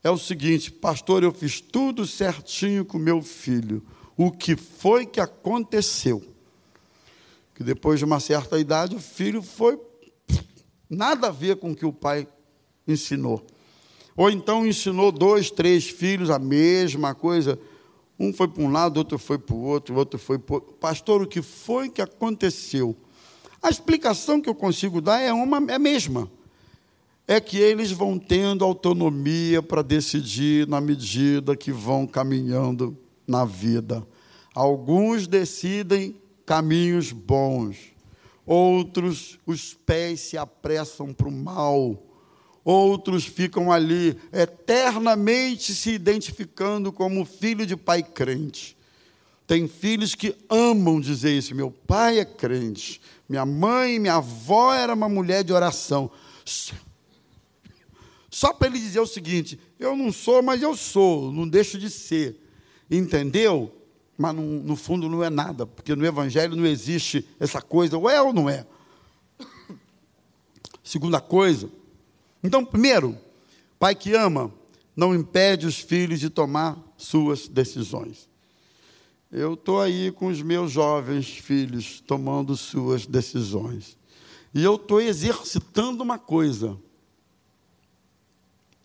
é 0.03 0.09
o 0.09 0.17
seguinte: 0.17 0.71
Pastor, 0.71 1.23
eu 1.23 1.31
fiz 1.31 1.61
tudo 1.61 2.05
certinho 2.05 2.83
com 2.83 2.97
meu 2.97 3.21
filho. 3.21 3.83
O 4.15 4.31
que 4.31 4.55
foi 4.55 5.05
que 5.05 5.19
aconteceu? 5.19 6.23
Que 7.55 7.63
depois 7.63 7.99
de 7.99 8.05
uma 8.05 8.19
certa 8.19 8.59
idade, 8.59 8.95
o 8.95 8.99
filho 8.99 9.41
foi 9.41 9.79
nada 10.89 11.27
a 11.27 11.31
ver 11.31 11.57
com 11.57 11.71
o 11.71 11.75
que 11.75 11.85
o 11.85 11.93
pai 11.93 12.27
ensinou. 12.87 13.45
Ou 14.15 14.29
então 14.29 14.65
ensinou 14.65 15.11
dois, 15.11 15.49
três 15.49 15.89
filhos 15.89 16.29
a 16.29 16.37
mesma 16.37 17.15
coisa. 17.15 17.59
Um 18.19 18.31
foi 18.31 18.47
para 18.47 18.63
um 18.63 18.71
lado, 18.71 18.97
outro 18.97 19.17
foi 19.17 19.39
para 19.39 19.55
o 19.55 19.61
outro, 19.61 19.95
outro 19.95 20.19
foi 20.19 20.37
para 20.37 20.53
o 20.53 20.55
outro. 20.55 20.73
Pastor, 20.75 21.21
o 21.21 21.27
que 21.27 21.41
foi 21.41 21.89
que 21.89 22.01
aconteceu? 22.01 22.95
A 23.61 23.69
explicação 23.69 24.39
que 24.39 24.49
eu 24.49 24.55
consigo 24.55 25.01
dar 25.01 25.19
é 25.19 25.33
uma 25.33 25.57
é 25.71 25.75
a 25.75 25.79
mesma 25.79 26.29
é 27.27 27.39
que 27.39 27.57
eles 27.57 27.91
vão 27.91 28.19
tendo 28.19 28.65
autonomia 28.65 29.61
para 29.61 29.81
decidir 29.81 30.67
na 30.67 30.81
medida 30.81 31.55
que 31.55 31.71
vão 31.71 32.05
caminhando 32.05 32.97
na 33.27 33.45
vida. 33.45 34.05
Alguns 34.53 35.27
decidem 35.27 36.15
caminhos 36.45 37.11
bons, 37.11 37.77
outros 38.45 39.39
os 39.45 39.73
pés 39.73 40.19
se 40.19 40.37
apressam 40.37 41.13
para 41.13 41.27
o 41.27 41.31
mal, 41.31 42.01
outros 42.63 43.25
ficam 43.25 43.71
ali 43.71 44.17
eternamente 44.31 45.73
se 45.73 45.91
identificando 45.91 46.91
como 46.91 47.25
filho 47.25 47.65
de 47.65 47.75
pai 47.75 48.03
crente. 48.03 48.77
Tem 49.45 49.67
filhos 49.67 50.15
que 50.15 50.35
amam 50.49 51.01
dizer 51.01 51.37
isso. 51.37 51.53
Meu 51.53 51.69
pai 51.69 52.19
é 52.19 52.25
crente, 52.25 53.01
minha 53.27 53.45
mãe, 53.45 53.99
minha 53.99 54.15
avó 54.15 54.73
era 54.73 54.93
uma 54.93 55.09
mulher 55.09 55.43
de 55.43 55.51
oração. 55.51 56.09
Só 58.29 58.51
para 58.53 58.67
ele 58.67 58.79
dizer 58.79 58.99
o 58.99 59.05
seguinte: 59.05 59.59
eu 59.79 59.95
não 59.95 60.11
sou, 60.11 60.41
mas 60.41 60.61
eu 60.61 60.75
sou, 60.75 61.31
não 61.31 61.47
deixo 61.47 61.77
de 61.77 61.89
ser. 61.89 62.42
Entendeu? 62.95 63.73
Mas 64.15 64.35
no, 64.35 64.75
fundo 64.75 65.09
não 65.09 65.23
é 65.23 65.29
nada, 65.29 65.65
porque 65.65 65.95
no 65.95 66.05
Evangelho 66.05 66.55
não 66.55 66.65
existe 66.65 67.27
essa 67.39 67.59
coisa, 67.59 67.97
ou 67.97 68.07
é 68.07 68.21
ou 68.21 68.31
não 68.31 68.47
é. 68.47 68.67
Segunda 70.83 71.19
coisa. 71.19 71.69
Então, 72.43 72.63
primeiro, 72.63 73.17
pai 73.79 73.95
que 73.95 74.13
ama 74.13 74.53
não 74.95 75.15
impede 75.15 75.65
os 75.65 75.79
filhos 75.79 76.19
de 76.19 76.29
tomar 76.29 76.77
suas 76.95 77.47
decisões. 77.47 78.29
Eu 79.31 79.55
estou 79.55 79.81
aí 79.81 80.11
com 80.11 80.27
os 80.27 80.43
meus 80.43 80.71
jovens 80.71 81.27
filhos 81.27 81.99
tomando 82.01 82.55
suas 82.55 83.07
decisões. 83.07 83.97
E 84.53 84.63
eu 84.63 84.75
estou 84.75 85.01
exercitando 85.01 86.03
uma 86.03 86.19
coisa 86.19 86.77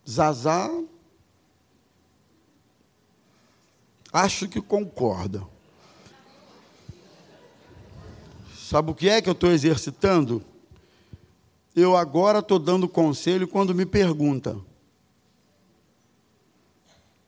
Zazá, 0.09 0.71
acho 4.13 4.49
que 4.49 4.61
concorda. 4.61 5.43
Sabe 8.57 8.91
o 8.91 8.95
que 8.95 9.09
é 9.09 9.23
que 9.23 9.29
eu 9.29 9.33
estou 9.33 9.51
exercitando? 9.51 10.43
Eu 11.75 11.97
agora 11.97 12.41
estou 12.41 12.59
dando 12.59 12.89
conselho 12.89 13.49
quando 13.49 13.75
me 13.75 13.87
pergunta. 13.87 14.57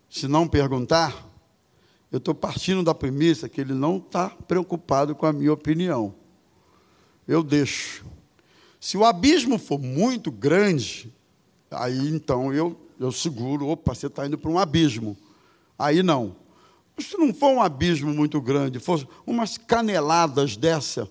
Se 0.08 0.26
não 0.26 0.46
perguntar, 0.46 1.26
eu 2.10 2.18
estou 2.18 2.34
partindo 2.34 2.82
da 2.82 2.94
premissa 2.94 3.48
que 3.48 3.60
ele 3.60 3.72
não 3.72 3.98
está 3.98 4.30
preocupado 4.30 5.14
com 5.14 5.24
a 5.24 5.32
minha 5.32 5.52
opinião. 5.52 6.14
Eu 7.26 7.42
deixo. 7.42 8.04
Se 8.80 8.96
o 8.96 9.04
abismo 9.04 9.58
for 9.58 9.78
muito 9.78 10.32
grande, 10.32 11.12
Aí 11.70 12.08
então 12.08 12.52
eu, 12.52 12.76
eu 12.98 13.12
seguro, 13.12 13.68
opa, 13.68 13.94
você 13.94 14.08
está 14.08 14.26
indo 14.26 14.36
para 14.36 14.50
um 14.50 14.58
abismo. 14.58 15.16
Aí 15.78 16.02
não. 16.02 16.34
Se 16.98 17.16
não 17.16 17.32
for 17.32 17.48
um 17.48 17.62
abismo 17.62 18.12
muito 18.12 18.40
grande, 18.40 18.78
fosse 18.78 19.06
umas 19.26 19.56
caneladas 19.56 20.56
dessa, 20.56 21.10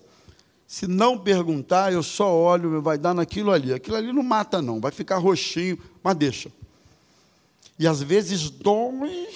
se 0.70 0.86
não 0.86 1.18
perguntar, 1.18 1.92
eu 1.92 2.00
só 2.00 2.32
olho, 2.32 2.80
vai 2.80 2.96
dar 2.96 3.12
naquilo 3.12 3.50
ali. 3.50 3.72
Aquilo 3.72 3.96
ali 3.96 4.12
não 4.12 4.22
mata, 4.22 4.62
não, 4.62 4.80
vai 4.80 4.92
ficar 4.92 5.18
roxinho, 5.18 5.76
mas 6.00 6.16
deixa. 6.16 6.52
E 7.76 7.88
às 7.88 8.00
vezes 8.00 8.50
dói, 8.50 9.28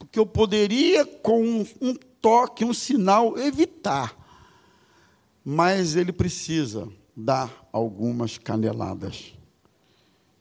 porque 0.00 0.18
eu 0.18 0.26
poderia, 0.26 1.06
com 1.06 1.64
um, 1.80 1.94
toque, 2.20 2.64
um 2.64 2.74
sinal, 2.74 3.38
evitar. 3.38 4.16
Mas 5.44 5.94
ele 5.94 6.12
precisa 6.12 6.88
dar 7.16 7.68
algumas 7.72 8.36
caneladas. 8.36 9.34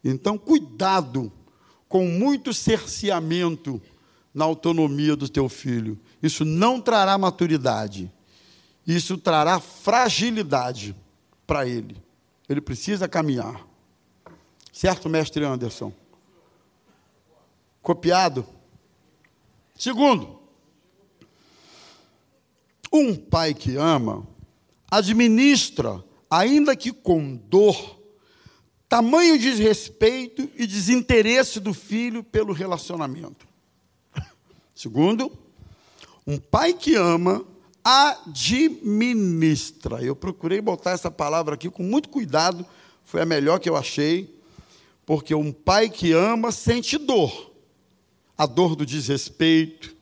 Então, 0.04 0.36
cuidado 0.38 1.32
com 1.88 2.08
muito 2.08 2.54
cerceamento 2.54 3.80
na 4.34 4.46
autonomia 4.46 5.16
do 5.16 5.28
teu 5.28 5.50
filho. 5.50 6.00
Isso 6.22 6.46
não 6.46 6.80
trará 6.80 7.18
maturidade. 7.18 8.12
Isso 8.86 9.18
trará 9.18 9.60
fragilidade 9.60 10.96
para 11.46 11.68
ele. 11.68 12.02
Ele 12.48 12.62
precisa 12.62 13.08
caminhar. 13.08 13.68
Certo, 14.72 15.10
mestre 15.10 15.44
Anderson? 15.44 15.94
Copiado? 17.82 18.46
Segundo, 19.78 20.40
um 22.92 23.16
pai 23.16 23.54
que 23.54 23.76
ama 23.76 24.28
administra, 24.90 26.04
ainda 26.30 26.76
que 26.76 26.92
com 26.92 27.36
dor, 27.36 28.00
tamanho 28.90 29.40
desrespeito 29.40 30.50
e 30.56 30.68
desinteresse 30.68 31.62
do 31.62 31.74
filho 31.74 32.22
pelo 32.24 32.52
relacionamento. 32.52 33.51
Segundo, 34.82 35.32
um 36.26 36.38
pai 36.38 36.74
que 36.74 36.96
ama 36.96 37.46
administra. 37.84 40.02
Eu 40.02 40.16
procurei 40.16 40.60
botar 40.60 40.92
essa 40.92 41.12
palavra 41.12 41.54
aqui 41.54 41.70
com 41.70 41.84
muito 41.84 42.10
cuidado, 42.10 42.66
foi 43.04 43.22
a 43.22 43.26
melhor 43.26 43.60
que 43.60 43.70
eu 43.70 43.76
achei, 43.76 44.36
porque 45.06 45.36
um 45.36 45.52
pai 45.52 45.90
que 45.90 46.14
ama 46.14 46.52
sente 46.52 46.98
dor. 46.98 47.52
A 48.36 48.48
dor 48.48 48.76
do 48.76 48.86
desrespeito, 48.86 49.96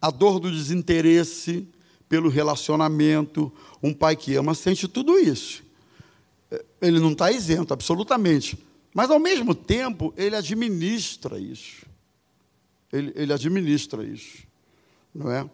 a 0.00 0.10
dor 0.10 0.40
do 0.40 0.50
desinteresse 0.50 1.66
pelo 2.06 2.28
relacionamento. 2.28 3.50
Um 3.82 3.94
pai 3.94 4.14
que 4.14 4.34
ama 4.34 4.54
sente 4.54 4.86
tudo 4.86 5.18
isso 5.18 5.66
ele 6.80 7.00
não 7.00 7.12
está 7.12 7.30
isento, 7.30 7.74
absolutamente. 7.74 8.58
Mas, 8.94 9.10
ao 9.10 9.18
mesmo 9.18 9.54
tempo, 9.54 10.14
ele 10.16 10.34
administra 10.34 11.38
isso. 11.38 11.86
Ele, 12.92 13.12
ele 13.14 13.32
administra 13.32 14.04
isso. 14.04 14.46
Não 15.14 15.30
é? 15.30 15.48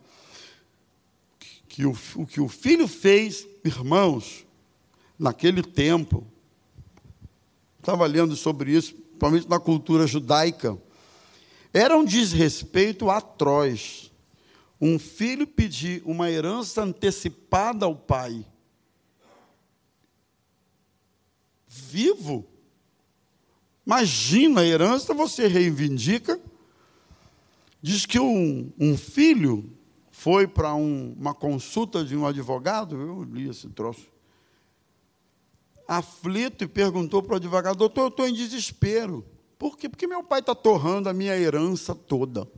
Que 1.68 1.84
o, 1.84 1.96
o 2.16 2.26
que 2.26 2.40
o 2.40 2.48
filho 2.48 2.86
fez, 2.86 3.46
irmãos, 3.64 4.46
naquele 5.18 5.62
tempo, 5.62 6.26
estava 7.80 8.06
lendo 8.06 8.36
sobre 8.36 8.72
isso, 8.72 8.94
principalmente 8.94 9.48
na 9.48 9.58
cultura 9.58 10.06
judaica, 10.06 10.78
era 11.72 11.96
um 11.96 12.04
desrespeito 12.04 13.10
atroz. 13.10 14.12
Um 14.80 14.98
filho 14.98 15.46
pedir 15.46 16.02
uma 16.04 16.30
herança 16.30 16.82
antecipada 16.82 17.86
ao 17.86 17.96
pai 17.96 18.44
vivo. 21.74 22.46
Imagina 23.84 24.60
a 24.60 24.66
herança, 24.66 25.12
você 25.12 25.46
reivindica. 25.46 26.40
Diz 27.84 28.06
que 28.06 28.18
um, 28.18 28.72
um 28.80 28.96
filho 28.96 29.70
foi 30.10 30.46
para 30.46 30.74
um, 30.74 31.14
uma 31.20 31.34
consulta 31.34 32.02
de 32.02 32.16
um 32.16 32.26
advogado, 32.26 32.98
eu 32.98 33.24
li 33.24 33.46
esse 33.46 33.68
troço, 33.68 34.06
aflito 35.86 36.64
e 36.64 36.66
perguntou 36.66 37.22
para 37.22 37.34
o 37.34 37.36
advogado: 37.36 37.76
Doutor, 37.76 38.00
eu 38.04 38.08
estou 38.08 38.26
em 38.26 38.32
desespero. 38.32 39.22
Por 39.58 39.76
quê? 39.76 39.86
Porque 39.86 40.06
meu 40.06 40.24
pai 40.24 40.40
está 40.40 40.54
torrando 40.54 41.10
a 41.10 41.12
minha 41.12 41.36
herança 41.36 41.94
toda. 41.94 42.48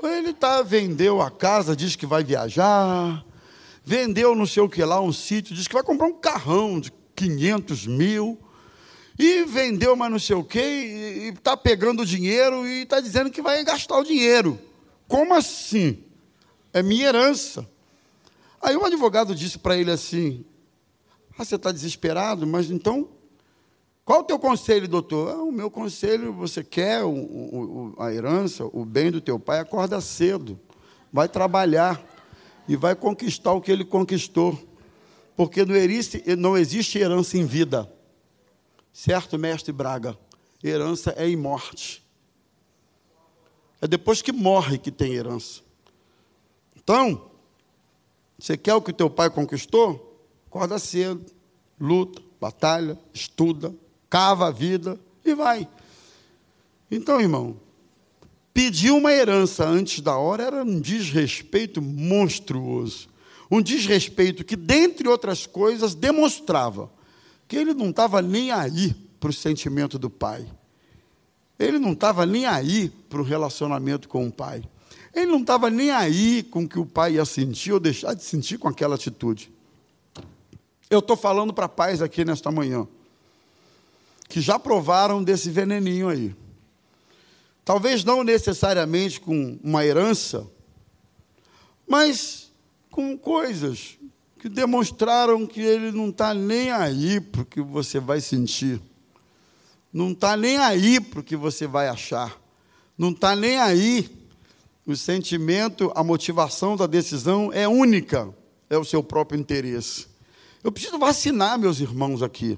Ele 0.00 0.32
tá, 0.32 0.62
vendeu 0.62 1.20
a 1.20 1.28
casa, 1.28 1.74
diz 1.74 1.96
que 1.96 2.06
vai 2.06 2.22
viajar, 2.22 3.26
vendeu 3.82 4.32
não 4.36 4.46
sei 4.46 4.62
o 4.62 4.68
que 4.68 4.84
lá, 4.84 5.00
um 5.00 5.12
sítio, 5.12 5.56
diz 5.56 5.66
que 5.66 5.74
vai 5.74 5.82
comprar 5.82 6.06
um 6.06 6.20
carrão 6.20 6.78
de 6.78 6.92
500 7.16 7.88
mil, 7.88 8.38
e 9.18 9.44
vendeu 9.44 9.96
mas 9.96 10.10
não 10.10 10.18
sei 10.18 10.36
o 10.36 10.44
quê, 10.44 10.60
e 10.60 11.28
está 11.28 11.56
pegando 11.56 12.04
dinheiro 12.04 12.66
e 12.66 12.82
está 12.82 13.00
dizendo 13.00 13.30
que 13.30 13.40
vai 13.40 13.62
gastar 13.64 13.98
o 13.98 14.04
dinheiro. 14.04 14.58
Como 15.08 15.34
assim? 15.34 16.04
É 16.72 16.82
minha 16.82 17.06
herança. 17.06 17.66
Aí 18.60 18.76
o 18.76 18.84
advogado 18.84 19.34
disse 19.34 19.58
para 19.58 19.76
ele 19.76 19.90
assim: 19.90 20.44
ah, 21.38 21.44
você 21.44 21.56
está 21.56 21.72
desesperado, 21.72 22.46
mas 22.46 22.70
então, 22.70 23.08
qual 24.04 24.20
o 24.20 24.24
teu 24.24 24.38
conselho, 24.38 24.88
doutor? 24.88 25.30
Ah, 25.30 25.42
o 25.42 25.52
meu 25.52 25.70
conselho, 25.70 26.32
você 26.32 26.62
quer 26.62 27.02
o, 27.04 27.10
o, 27.10 27.94
a 27.98 28.12
herança, 28.12 28.64
o 28.72 28.84
bem 28.84 29.10
do 29.10 29.20
teu 29.20 29.38
pai, 29.38 29.60
acorda 29.60 30.00
cedo, 30.00 30.58
vai 31.12 31.28
trabalhar 31.28 32.02
e 32.68 32.76
vai 32.76 32.94
conquistar 32.94 33.52
o 33.52 33.60
que 33.60 33.70
ele 33.70 33.84
conquistou. 33.84 34.58
Porque 35.36 35.64
não 35.64 35.76
existe, 35.76 36.36
não 36.36 36.56
existe 36.56 36.98
herança 36.98 37.36
em 37.36 37.44
vida. 37.44 37.90
Certo, 38.96 39.38
mestre 39.38 39.72
Braga? 39.72 40.18
Herança 40.64 41.12
é 41.18 41.28
em 41.28 41.36
morte. 41.36 42.02
É 43.78 43.86
depois 43.86 44.22
que 44.22 44.32
morre 44.32 44.78
que 44.78 44.90
tem 44.90 45.12
herança. 45.12 45.60
Então, 46.74 47.30
você 48.38 48.56
quer 48.56 48.72
o 48.72 48.80
que 48.80 48.94
teu 48.94 49.10
pai 49.10 49.28
conquistou? 49.28 50.18
Acorda 50.46 50.78
cedo, 50.78 51.26
luta, 51.78 52.22
batalha, 52.40 52.98
estuda, 53.12 53.74
cava 54.08 54.46
a 54.48 54.50
vida 54.50 54.98
e 55.22 55.34
vai. 55.34 55.68
Então, 56.90 57.20
irmão, 57.20 57.60
pedir 58.54 58.92
uma 58.92 59.12
herança 59.12 59.68
antes 59.68 60.00
da 60.00 60.16
hora 60.16 60.44
era 60.44 60.64
um 60.64 60.80
desrespeito 60.80 61.82
monstruoso. 61.82 63.10
Um 63.50 63.60
desrespeito 63.60 64.42
que, 64.42 64.56
dentre 64.56 65.06
outras 65.06 65.46
coisas, 65.46 65.94
demonstrava 65.94 66.95
que 67.48 67.56
ele 67.56 67.74
não 67.74 67.90
estava 67.90 68.20
nem 68.20 68.50
aí 68.50 68.94
para 69.20 69.30
o 69.30 69.32
sentimento 69.32 69.98
do 69.98 70.10
pai. 70.10 70.46
Ele 71.58 71.78
não 71.78 71.92
estava 71.92 72.26
nem 72.26 72.46
aí 72.46 72.90
para 73.08 73.20
o 73.20 73.24
relacionamento 73.24 74.08
com 74.08 74.26
o 74.26 74.32
pai. 74.32 74.62
Ele 75.14 75.26
não 75.26 75.40
estava 75.40 75.70
nem 75.70 75.90
aí 75.90 76.42
com 76.42 76.64
o 76.64 76.68
que 76.68 76.78
o 76.78 76.84
pai 76.84 77.14
ia 77.14 77.24
sentir 77.24 77.72
ou 77.72 77.80
deixar 77.80 78.14
de 78.14 78.22
sentir 78.22 78.58
com 78.58 78.68
aquela 78.68 78.96
atitude. 78.96 79.50
Eu 80.90 80.98
estou 80.98 81.16
falando 81.16 81.52
para 81.52 81.68
pais 81.68 82.02
aqui 82.02 82.24
nesta 82.24 82.50
manhã, 82.50 82.86
que 84.28 84.40
já 84.40 84.58
provaram 84.58 85.24
desse 85.24 85.50
veneninho 85.50 86.08
aí. 86.08 86.34
Talvez 87.64 88.04
não 88.04 88.22
necessariamente 88.22 89.20
com 89.20 89.58
uma 89.64 89.84
herança, 89.84 90.46
mas 91.88 92.52
com 92.90 93.16
coisas 93.18 93.98
que 94.46 94.48
demonstraram 94.48 95.44
que 95.44 95.60
ele 95.60 95.90
não 95.90 96.10
está 96.10 96.32
nem 96.32 96.70
aí 96.70 97.20
para 97.20 97.42
o 97.42 97.44
que 97.44 97.60
você 97.60 97.98
vai 97.98 98.20
sentir, 98.20 98.80
não 99.92 100.12
está 100.12 100.36
nem 100.36 100.56
aí 100.56 101.00
para 101.00 101.18
o 101.18 101.22
que 101.22 101.34
você 101.34 101.66
vai 101.66 101.88
achar, 101.88 102.40
não 102.96 103.10
está 103.10 103.34
nem 103.34 103.58
aí. 103.58 104.08
O 104.86 104.94
sentimento, 104.94 105.90
a 105.96 106.04
motivação 106.04 106.76
da 106.76 106.86
decisão 106.86 107.52
é 107.52 107.66
única, 107.66 108.32
é 108.70 108.78
o 108.78 108.84
seu 108.84 109.02
próprio 109.02 109.40
interesse. 109.40 110.06
Eu 110.62 110.70
preciso 110.70 110.96
vacinar 110.96 111.58
meus 111.58 111.80
irmãos 111.80 112.22
aqui, 112.22 112.56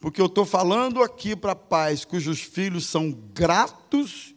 porque 0.00 0.22
eu 0.22 0.26
estou 0.26 0.46
falando 0.46 1.02
aqui 1.02 1.36
para 1.36 1.54
pais 1.54 2.02
cujos 2.02 2.40
filhos 2.40 2.86
são 2.86 3.14
gratos, 3.34 4.34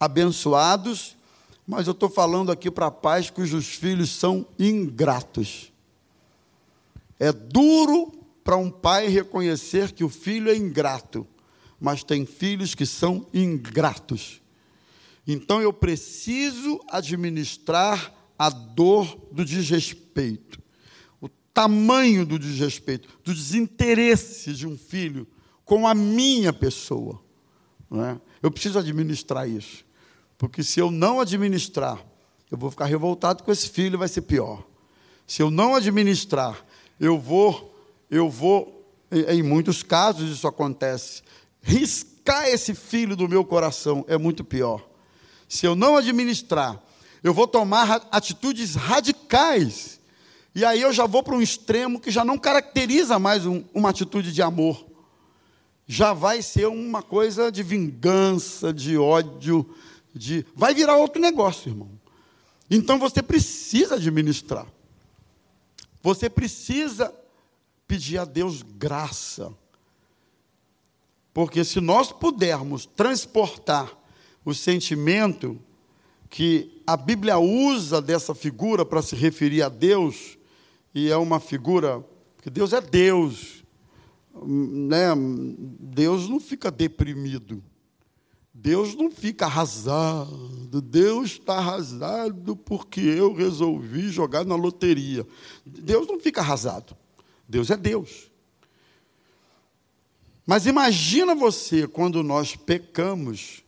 abençoados 0.00 1.16
mas 1.68 1.86
eu 1.86 1.92
estou 1.92 2.08
falando 2.08 2.50
aqui 2.50 2.70
para 2.70 2.90
pais 2.90 3.28
cujos 3.28 3.66
filhos 3.66 4.08
são 4.08 4.46
ingratos. 4.58 5.70
É 7.20 7.30
duro 7.30 8.10
para 8.42 8.56
um 8.56 8.70
pai 8.70 9.08
reconhecer 9.08 9.92
que 9.92 10.02
o 10.02 10.08
filho 10.08 10.50
é 10.50 10.56
ingrato, 10.56 11.26
mas 11.78 12.02
tem 12.02 12.24
filhos 12.24 12.74
que 12.74 12.86
são 12.86 13.26
ingratos. 13.34 14.40
Então 15.26 15.60
eu 15.60 15.70
preciso 15.70 16.80
administrar 16.88 18.14
a 18.38 18.48
dor 18.48 19.28
do 19.30 19.44
desrespeito, 19.44 20.62
o 21.20 21.28
tamanho 21.52 22.24
do 22.24 22.38
desrespeito, 22.38 23.10
do 23.22 23.34
desinteresse 23.34 24.54
de 24.54 24.66
um 24.66 24.78
filho 24.78 25.28
com 25.66 25.86
a 25.86 25.94
minha 25.94 26.50
pessoa. 26.50 27.22
Não 27.90 28.02
é? 28.02 28.18
Eu 28.42 28.50
preciso 28.50 28.78
administrar 28.78 29.46
isso. 29.46 29.86
Porque 30.38 30.62
se 30.62 30.78
eu 30.78 30.90
não 30.90 31.20
administrar, 31.20 31.98
eu 32.48 32.56
vou 32.56 32.70
ficar 32.70 32.84
revoltado 32.86 33.42
com 33.42 33.50
esse 33.50 33.68
filho, 33.68 33.98
vai 33.98 34.06
ser 34.06 34.22
pior. 34.22 34.64
Se 35.26 35.42
eu 35.42 35.50
não 35.50 35.74
administrar, 35.74 36.64
eu 36.98 37.18
vou, 37.18 37.76
eu 38.08 38.30
vou, 38.30 38.88
em 39.10 39.42
muitos 39.42 39.82
casos 39.82 40.30
isso 40.30 40.46
acontece, 40.46 41.22
riscar 41.60 42.48
esse 42.48 42.72
filho 42.72 43.16
do 43.16 43.28
meu 43.28 43.44
coração 43.44 44.04
é 44.08 44.16
muito 44.16 44.44
pior. 44.44 44.88
Se 45.48 45.66
eu 45.66 45.74
não 45.74 45.96
administrar, 45.96 46.80
eu 47.22 47.34
vou 47.34 47.46
tomar 47.46 48.06
atitudes 48.10 48.74
radicais. 48.76 49.98
E 50.54 50.64
aí 50.64 50.80
eu 50.80 50.92
já 50.92 51.06
vou 51.06 51.22
para 51.22 51.34
um 51.34 51.42
extremo 51.42 52.00
que 52.00 52.10
já 52.10 52.24
não 52.24 52.38
caracteriza 52.38 53.18
mais 53.18 53.44
um, 53.44 53.64
uma 53.74 53.90
atitude 53.90 54.32
de 54.32 54.40
amor. 54.40 54.86
Já 55.86 56.12
vai 56.12 56.42
ser 56.42 56.68
uma 56.68 57.02
coisa 57.02 57.50
de 57.50 57.62
vingança, 57.62 58.72
de 58.72 58.96
ódio, 58.96 59.68
de. 60.18 60.44
Vai 60.54 60.74
virar 60.74 60.96
outro 60.96 61.20
negócio, 61.22 61.70
irmão. 61.70 61.88
Então 62.70 62.98
você 62.98 63.22
precisa 63.22 63.94
administrar. 63.94 64.66
Você 66.02 66.28
precisa 66.28 67.14
pedir 67.86 68.18
a 68.18 68.24
Deus 68.24 68.62
graça. 68.62 69.52
Porque 71.32 71.64
se 71.64 71.80
nós 71.80 72.12
pudermos 72.12 72.84
transportar 72.84 73.96
o 74.44 74.52
sentimento 74.52 75.58
que 76.28 76.82
a 76.86 76.96
Bíblia 76.96 77.38
usa 77.38 78.02
dessa 78.02 78.34
figura 78.34 78.84
para 78.84 79.00
se 79.02 79.14
referir 79.14 79.62
a 79.62 79.68
Deus, 79.68 80.36
e 80.94 81.10
é 81.10 81.16
uma 81.16 81.40
figura, 81.40 82.04
porque 82.36 82.50
Deus 82.50 82.72
é 82.72 82.80
Deus, 82.80 83.64
né? 84.44 85.08
Deus 85.80 86.28
não 86.28 86.38
fica 86.40 86.70
deprimido. 86.70 87.62
Deus 88.60 88.96
não 88.96 89.08
fica 89.08 89.46
arrasado, 89.46 90.82
Deus 90.82 91.30
está 91.30 91.58
arrasado 91.58 92.56
porque 92.56 93.00
eu 93.00 93.32
resolvi 93.32 94.08
jogar 94.08 94.44
na 94.44 94.56
loteria. 94.56 95.24
Deus 95.64 96.08
não 96.08 96.18
fica 96.18 96.40
arrasado, 96.40 96.96
Deus 97.48 97.70
é 97.70 97.76
Deus. 97.76 98.32
Mas 100.44 100.66
imagina 100.66 101.36
você 101.36 101.86
quando 101.86 102.20
nós 102.24 102.56
pecamos, 102.56 103.62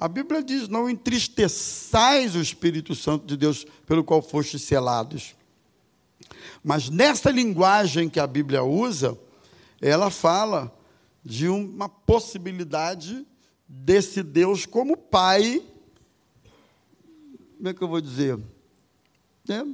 a 0.00 0.08
Bíblia 0.08 0.42
diz: 0.42 0.66
não 0.66 0.88
entristeçais 0.88 2.34
o 2.34 2.40
Espírito 2.40 2.94
Santo 2.94 3.26
de 3.26 3.36
Deus 3.36 3.66
pelo 3.86 4.02
qual 4.02 4.22
fostes 4.22 4.62
selados. 4.62 5.36
Mas 6.64 6.88
nessa 6.88 7.30
linguagem 7.30 8.08
que 8.08 8.18
a 8.18 8.26
Bíblia 8.26 8.64
usa, 8.64 9.18
ela 9.78 10.08
fala 10.08 10.74
de 11.22 11.48
uma 11.48 11.86
possibilidade 11.86 13.26
desse 13.74 14.22
Deus 14.22 14.66
como 14.66 14.98
pai, 14.98 15.62
como 17.56 17.68
é 17.70 17.72
que 17.72 17.82
eu 17.82 17.88
vou 17.88 18.02
dizer? 18.02 18.38
É, 19.48 19.64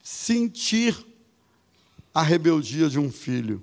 sentir 0.00 0.96
a 2.14 2.22
rebeldia 2.22 2.88
de 2.88 3.00
um 3.00 3.10
filho. 3.10 3.62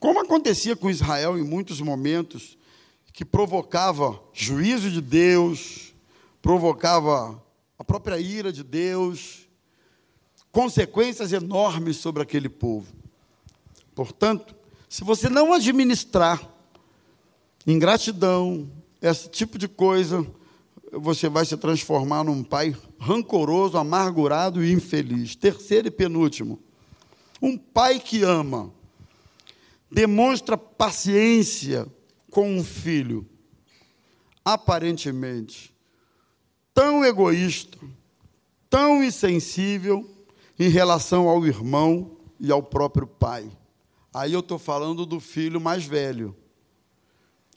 Como 0.00 0.18
acontecia 0.18 0.74
com 0.74 0.90
Israel 0.90 1.38
em 1.38 1.44
muitos 1.44 1.80
momentos, 1.80 2.58
que 3.12 3.24
provocava 3.24 4.20
juízo 4.32 4.90
de 4.90 5.00
Deus, 5.00 5.94
provocava 6.40 7.40
a 7.78 7.84
própria 7.84 8.18
ira 8.18 8.52
de 8.52 8.64
Deus, 8.64 9.46
consequências 10.50 11.32
enormes 11.32 11.98
sobre 11.98 12.20
aquele 12.20 12.48
povo. 12.48 12.92
Portanto, 13.94 14.56
se 14.92 15.02
você 15.02 15.26
não 15.26 15.54
administrar 15.54 16.46
ingratidão, 17.66 18.70
esse 19.00 19.26
tipo 19.26 19.56
de 19.56 19.66
coisa, 19.66 20.26
você 20.92 21.30
vai 21.30 21.46
se 21.46 21.56
transformar 21.56 22.24
num 22.24 22.44
pai 22.44 22.76
rancoroso, 22.98 23.78
amargurado 23.78 24.62
e 24.62 24.70
infeliz. 24.70 25.34
Terceiro 25.34 25.88
e 25.88 25.90
penúltimo, 25.90 26.62
um 27.40 27.56
pai 27.56 28.00
que 28.00 28.22
ama, 28.22 28.70
demonstra 29.90 30.58
paciência 30.58 31.86
com 32.30 32.54
um 32.54 32.62
filho, 32.62 33.26
aparentemente 34.44 35.74
tão 36.74 37.02
egoísta, 37.02 37.78
tão 38.68 39.02
insensível 39.02 40.06
em 40.58 40.68
relação 40.68 41.30
ao 41.30 41.46
irmão 41.46 42.10
e 42.38 42.52
ao 42.52 42.62
próprio 42.62 43.06
pai. 43.06 43.50
Aí 44.12 44.32
eu 44.32 44.40
estou 44.40 44.58
falando 44.58 45.06
do 45.06 45.18
filho 45.18 45.60
mais 45.60 45.84
velho. 45.84 46.36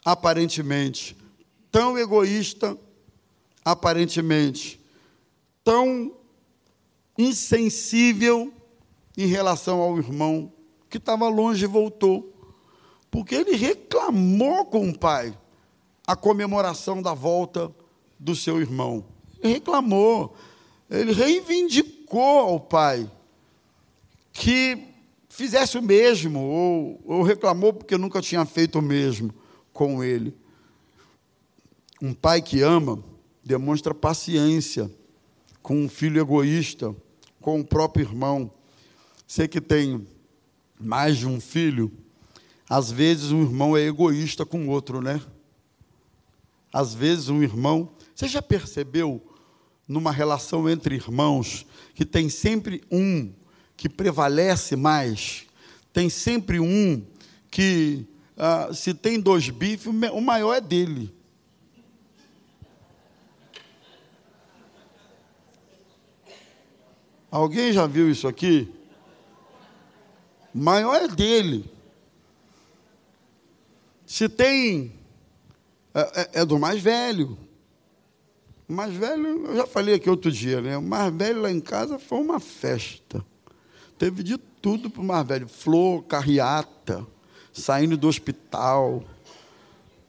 Aparentemente, 0.04 1.16
tão 1.70 1.98
egoísta, 1.98 2.78
aparentemente, 3.64 4.80
tão 5.62 6.16
insensível 7.18 8.52
em 9.16 9.26
relação 9.26 9.80
ao 9.80 9.98
irmão 9.98 10.52
que 10.88 10.96
estava 10.96 11.28
longe 11.28 11.64
e 11.64 11.68
voltou. 11.68 12.32
Porque 13.10 13.34
ele 13.34 13.56
reclamou 13.56 14.64
com 14.66 14.88
o 14.88 14.98
pai 14.98 15.36
a 16.06 16.14
comemoração 16.14 17.02
da 17.02 17.12
volta 17.12 17.74
do 18.18 18.34
seu 18.34 18.60
irmão. 18.60 19.04
Ele 19.42 19.54
reclamou, 19.54 20.34
ele 20.88 21.12
reivindicou 21.12 22.38
ao 22.38 22.60
pai 22.60 23.10
que 24.32 24.95
fizesse 25.36 25.76
o 25.76 25.82
mesmo, 25.82 26.40
ou, 26.40 27.00
ou 27.04 27.22
reclamou 27.22 27.70
porque 27.70 27.98
nunca 27.98 28.22
tinha 28.22 28.46
feito 28.46 28.78
o 28.78 28.82
mesmo 28.82 29.34
com 29.70 30.02
ele. 30.02 30.34
Um 32.00 32.14
pai 32.14 32.40
que 32.40 32.62
ama 32.62 33.04
demonstra 33.44 33.94
paciência 33.94 34.90
com 35.60 35.76
um 35.76 35.90
filho 35.90 36.18
egoísta, 36.18 36.96
com 37.38 37.60
o 37.60 37.64
próprio 37.64 38.06
irmão. 38.06 38.50
Você 39.26 39.46
que 39.46 39.60
tem 39.60 40.06
mais 40.80 41.18
de 41.18 41.26
um 41.26 41.38
filho, 41.38 41.92
às 42.66 42.90
vezes 42.90 43.30
um 43.30 43.42
irmão 43.42 43.76
é 43.76 43.82
egoísta 43.82 44.46
com 44.46 44.66
o 44.66 44.70
outro, 44.70 45.02
né? 45.02 45.20
Às 46.72 46.94
vezes 46.94 47.28
um 47.28 47.42
irmão. 47.42 47.90
Você 48.14 48.26
já 48.26 48.40
percebeu 48.40 49.22
numa 49.86 50.10
relação 50.10 50.66
entre 50.66 50.94
irmãos 50.94 51.66
que 51.94 52.06
tem 52.06 52.30
sempre 52.30 52.82
um 52.90 53.34
que 53.76 53.88
prevalece 53.88 54.76
mais? 54.76 55.46
Tem 55.92 56.08
sempre 56.08 56.58
um 56.60 57.04
que, 57.50 58.06
ah, 58.36 58.70
se 58.72 58.94
tem 58.94 59.20
dois 59.20 59.50
bifes, 59.50 59.86
o 59.86 60.20
maior 60.20 60.54
é 60.54 60.60
dele. 60.60 61.14
Alguém 67.30 67.72
já 67.72 67.86
viu 67.86 68.10
isso 68.10 68.26
aqui? 68.26 68.72
Maior 70.54 71.02
é 71.02 71.08
dele. 71.08 71.70
Se 74.06 74.28
tem. 74.28 74.94
É, 75.92 76.00
é, 76.00 76.30
é, 76.40 76.44
do 76.46 76.58
mais 76.58 76.80
velho. 76.80 77.36
O 78.66 78.72
mais 78.72 78.94
velho, 78.94 79.46
eu 79.46 79.56
já 79.56 79.66
falei 79.66 79.94
aqui 79.94 80.08
outro 80.08 80.32
dia, 80.32 80.62
né? 80.62 80.78
O 80.78 80.82
mais 80.82 81.12
velho 81.14 81.42
lá 81.42 81.50
em 81.50 81.60
casa 81.60 81.98
foi 81.98 82.18
uma 82.18 82.40
festa. 82.40 83.22
Teve 83.98 84.22
de 84.22 84.36
tudo 84.38 84.90
para 84.90 85.02
o 85.02 85.04
mais 85.04 85.26
velho: 85.26 85.48
flor, 85.48 86.02
carreata, 86.04 87.06
saindo 87.52 87.96
do 87.96 88.08
hospital. 88.08 89.02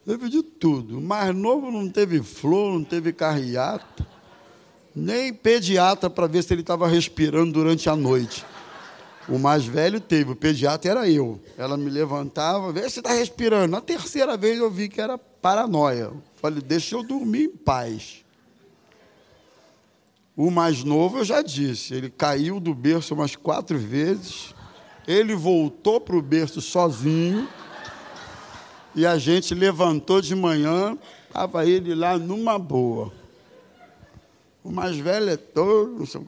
Teve 0.06 0.30
de 0.30 0.41
tudo. 0.41 1.00
O 1.00 1.02
mais 1.02 1.36
novo 1.36 1.69
não 1.69 1.89
teve 1.89 2.21
flor, 2.23 2.73
não 2.73 2.84
teve 2.84 3.12
carreata, 3.12 4.08
nem 4.95 5.34
pediatra 5.34 6.10
para 6.10 6.28
ver 6.28 6.43
se 6.43 6.54
ele 6.54 6.62
estava 6.62 6.88
respirando 6.88 7.54
durante 7.54 7.89
a 7.89 7.95
noite. 7.95 8.45
O 9.28 9.38
mais 9.38 9.65
velho 9.65 10.00
teve, 10.00 10.32
o 10.32 10.36
pediatra 10.36 10.89
era 10.89 11.10
eu. 11.10 11.39
Ela 11.58 11.76
me 11.76 11.89
levantava, 11.89 12.71
vê 12.71 12.89
se 12.89 13.00
está 13.00 13.12
respirando. 13.12 13.67
Na 13.67 13.82
terceira 13.82 14.38
vez 14.38 14.58
eu 14.58 14.71
vi 14.71 14.88
que 14.88 15.02
era 15.02 15.17
paranoia. 15.17 16.12
Falei, 16.36 16.62
deixa 16.62 16.95
eu 16.95 17.04
dormir 17.04 17.43
em 17.43 17.50
paz. 17.50 18.23
O 20.38 20.52
mais 20.52 20.84
novo 20.84 21.17
eu 21.17 21.26
já 21.26 21.41
disse, 21.41 21.95
ele 21.95 22.12
caiu 22.12 22.60
do 22.60 22.76
berço 22.76 23.15
umas 23.15 23.36
quatro 23.36 23.76
vezes, 23.76 24.54
ele 25.08 25.36
voltou 25.36 26.00
para 26.00 26.15
o 26.15 26.21
berço 26.21 26.62
sozinho, 26.62 27.50
e 28.93 29.04
a 29.04 29.17
gente 29.17 29.56
levantou 29.56 30.21
de 30.21 30.36
manhã, 30.36 30.95
estava 31.28 31.65
ele 31.65 31.95
lá 31.95 32.19
numa 32.19 32.60
boa. 32.60 33.12
O 34.63 34.71
mais 34.71 34.95
velho 34.97 35.30
é 35.30 35.38
todo. 35.38 36.00
Não 36.00 36.06
sei, 36.06 36.21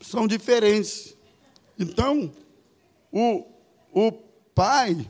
são 0.00 0.26
diferentes. 0.26 1.16
Então, 1.78 2.32
o, 3.12 3.44
o 3.92 4.12
pai 4.54 5.06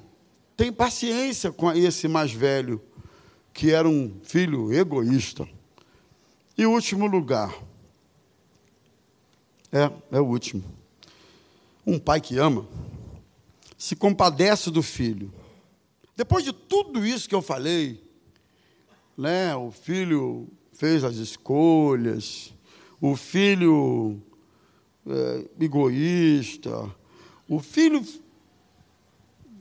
tem 0.56 0.72
paciência 0.72 1.52
com 1.52 1.70
esse 1.72 2.08
mais 2.08 2.32
velho, 2.32 2.80
que 3.56 3.72
era 3.72 3.88
um 3.88 4.20
filho 4.22 4.70
egoísta. 4.70 5.48
E 6.58 6.66
último 6.66 7.06
lugar. 7.06 7.58
É, 9.72 9.90
é 10.12 10.20
o 10.20 10.26
último. 10.26 10.62
Um 11.86 11.98
pai 11.98 12.20
que 12.20 12.36
ama 12.36 12.68
se 13.78 13.96
compadece 13.96 14.70
do 14.70 14.82
filho. 14.82 15.32
Depois 16.14 16.44
de 16.44 16.52
tudo 16.52 17.04
isso 17.04 17.26
que 17.26 17.34
eu 17.34 17.40
falei, 17.40 18.04
né, 19.16 19.56
o 19.56 19.70
filho 19.70 20.48
fez 20.74 21.02
as 21.02 21.16
escolhas, 21.16 22.52
o 23.00 23.16
filho 23.16 24.20
é, 25.06 25.64
egoísta. 25.64 26.94
O 27.48 27.58
filho 27.58 28.04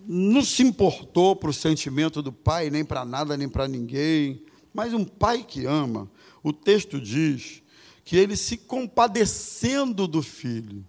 não 0.07 0.43
se 0.43 0.63
importou 0.63 1.35
para 1.35 1.49
o 1.49 1.53
sentimento 1.53 2.21
do 2.21 2.31
pai, 2.31 2.69
nem 2.69 2.85
para 2.85 3.03
nada, 3.05 3.35
nem 3.35 3.49
para 3.49 3.67
ninguém. 3.67 4.43
Mas 4.73 4.93
um 4.93 5.05
pai 5.05 5.43
que 5.43 5.65
ama, 5.65 6.09
o 6.43 6.53
texto 6.53 6.99
diz 6.99 7.63
que 8.03 8.15
ele 8.15 8.35
se 8.35 8.57
compadecendo 8.57 10.07
do 10.07 10.21
filho, 10.21 10.85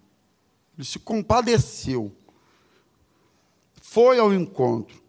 ele 0.76 0.84
se 0.84 0.98
compadeceu, 0.98 2.14
foi 3.80 4.18
ao 4.18 4.34
encontro, 4.34 5.02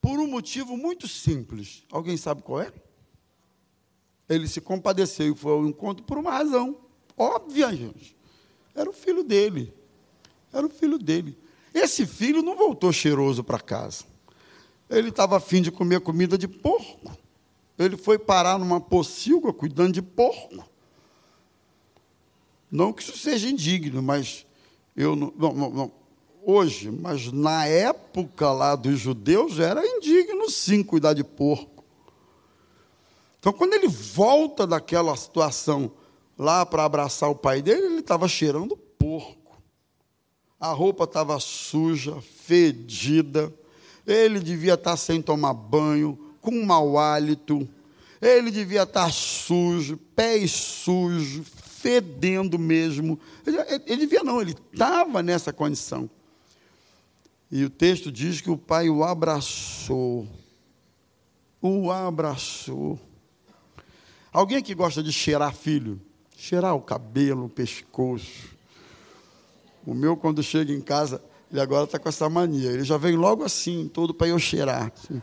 por 0.00 0.18
um 0.18 0.26
motivo 0.26 0.76
muito 0.76 1.06
simples. 1.06 1.84
Alguém 1.90 2.16
sabe 2.16 2.42
qual 2.42 2.62
é? 2.62 2.72
Ele 4.28 4.48
se 4.48 4.60
compadeceu 4.60 5.32
e 5.32 5.36
foi 5.36 5.52
ao 5.52 5.66
encontro 5.66 6.04
por 6.04 6.16
uma 6.16 6.30
razão 6.30 6.78
óbvia, 7.20 7.74
gente. 7.74 8.16
Era 8.74 8.88
o 8.88 8.92
filho 8.92 9.22
dele. 9.22 9.74
Era 10.52 10.66
o 10.66 10.70
filho 10.70 10.98
dele. 10.98 11.36
Esse 11.74 12.06
filho 12.06 12.42
não 12.42 12.56
voltou 12.56 12.92
cheiroso 12.92 13.44
para 13.44 13.60
casa. 13.60 14.04
Ele 14.88 15.10
estava 15.10 15.36
afim 15.36 15.62
de 15.62 15.70
comer 15.70 16.00
comida 16.00 16.36
de 16.36 16.48
porco. 16.48 17.16
Ele 17.78 17.96
foi 17.96 18.18
parar 18.18 18.58
numa 18.58 18.80
pocilga 18.80 19.52
cuidando 19.52 19.92
de 19.92 20.02
porco. 20.02 20.64
Não 22.70 22.92
que 22.92 23.02
isso 23.02 23.16
seja 23.16 23.48
indigno, 23.48 24.02
mas 24.02 24.46
eu 24.96 25.16
não, 25.16 25.32
não, 25.36 25.70
não, 25.70 25.92
hoje, 26.44 26.90
mas 26.90 27.32
na 27.32 27.66
época 27.66 28.50
lá 28.52 28.76
dos 28.76 28.98
judeus 28.98 29.58
era 29.58 29.84
indigno 29.84 30.48
sim 30.50 30.82
cuidar 30.82 31.14
de 31.14 31.24
porco. 31.24 31.84
Então, 33.38 33.52
quando 33.52 33.72
ele 33.72 33.88
volta 33.88 34.66
daquela 34.66 35.16
situação 35.16 35.90
lá 36.38 36.64
para 36.66 36.84
abraçar 36.84 37.30
o 37.30 37.34
pai 37.34 37.62
dele, 37.62 37.86
ele 37.86 38.00
estava 38.00 38.28
cheirando 38.28 38.76
porco. 38.76 39.39
A 40.60 40.72
roupa 40.72 41.04
estava 41.04 41.40
suja, 41.40 42.20
fedida. 42.20 43.52
Ele 44.06 44.38
devia 44.38 44.74
estar 44.74 44.90
tá 44.90 44.96
sem 44.96 45.22
tomar 45.22 45.54
banho, 45.54 46.18
com 46.40 46.64
mau 46.64 46.98
hálito. 46.98 47.66
Ele 48.20 48.50
devia 48.50 48.82
estar 48.82 49.06
tá 49.06 49.10
sujo, 49.10 49.96
pés 50.14 50.50
sujos, 50.50 51.48
fedendo 51.64 52.58
mesmo. 52.58 53.18
Ele, 53.46 53.56
ele 53.86 53.96
devia 53.96 54.22
não, 54.22 54.40
ele 54.40 54.54
estava 54.72 55.22
nessa 55.22 55.52
condição. 55.52 56.08
E 57.50 57.64
o 57.64 57.70
texto 57.70 58.12
diz 58.12 58.40
que 58.40 58.50
o 58.50 58.58
pai 58.58 58.90
o 58.90 59.02
abraçou. 59.02 60.28
O 61.62 61.90
abraçou. 61.90 63.00
Alguém 64.32 64.62
que 64.62 64.74
gosta 64.74 65.02
de 65.02 65.12
cheirar 65.12 65.54
filho? 65.54 66.00
cheirar 66.40 66.74
o 66.74 66.80
cabelo, 66.80 67.44
o 67.44 67.48
pescoço. 67.50 68.48
O 69.86 69.94
meu, 69.94 70.16
quando 70.16 70.42
chega 70.42 70.72
em 70.72 70.80
casa, 70.80 71.22
ele 71.50 71.60
agora 71.60 71.84
está 71.84 71.98
com 71.98 72.08
essa 72.08 72.28
mania. 72.28 72.70
Ele 72.70 72.84
já 72.84 72.96
vem 72.96 73.16
logo 73.16 73.44
assim, 73.44 73.88
todo 73.92 74.14
para 74.14 74.28
eu 74.28 74.38
cheirar. 74.38 74.92
Assim. 74.94 75.20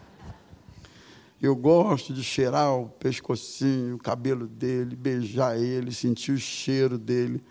Eu 1.42 1.56
gosto 1.56 2.14
de 2.14 2.24
cheirar 2.24 2.74
o 2.74 2.90
pescocinho, 2.90 3.96
o 3.96 4.00
cabelo 4.00 4.48
dele, 4.48 4.96
beijar 4.96 5.58
ele, 5.60 5.92
sentir 5.92 6.32
o 6.32 6.38
cheiro 6.38 6.98
dele. 6.98 7.44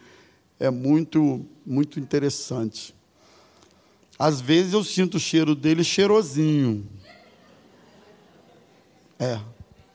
É 0.58 0.70
muito, 0.70 1.46
muito 1.64 2.00
interessante. 2.00 2.94
Às 4.18 4.40
vezes 4.40 4.72
eu 4.72 4.82
sinto 4.82 5.16
o 5.16 5.20
cheiro 5.20 5.54
dele 5.54 5.84
cheirosinho. 5.84 6.86
É. 9.18 9.38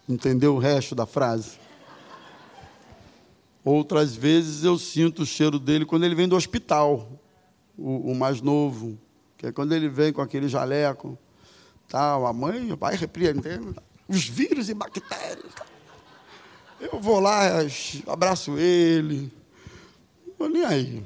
Entendeu 0.08 0.56
o 0.56 0.60
resto 0.60 0.96
da 0.96 1.06
frase? 1.06 1.60
Outras 3.64 4.16
vezes 4.16 4.64
eu 4.64 4.78
sinto 4.78 5.22
o 5.22 5.26
cheiro 5.26 5.60
dele 5.60 5.86
quando 5.86 6.04
ele 6.04 6.16
vem 6.16 6.28
do 6.28 6.36
hospital, 6.36 7.08
o, 7.78 8.12
o 8.12 8.16
mais 8.16 8.42
novo, 8.42 8.98
que 9.38 9.48
é 9.48 9.52
quando 9.52 9.74
ele 9.74 9.88
vem 9.88 10.12
com 10.12 10.22
aquele 10.22 10.48
jaleco, 10.48 11.18
tal, 11.88 12.26
a 12.26 12.34
mãe 12.34 12.76
vai 12.76 12.96
repreendendo 12.96 13.76
os 14.08 14.28
vírus 14.28 14.70
e 14.70 14.74
bactérias. 14.74 15.52
Eu 16.80 17.00
vou 17.00 17.20
lá, 17.20 17.42
abraço 18.08 18.58
ele, 18.58 19.32
não 20.40 20.50
nem 20.50 20.66
aí. 20.66 21.04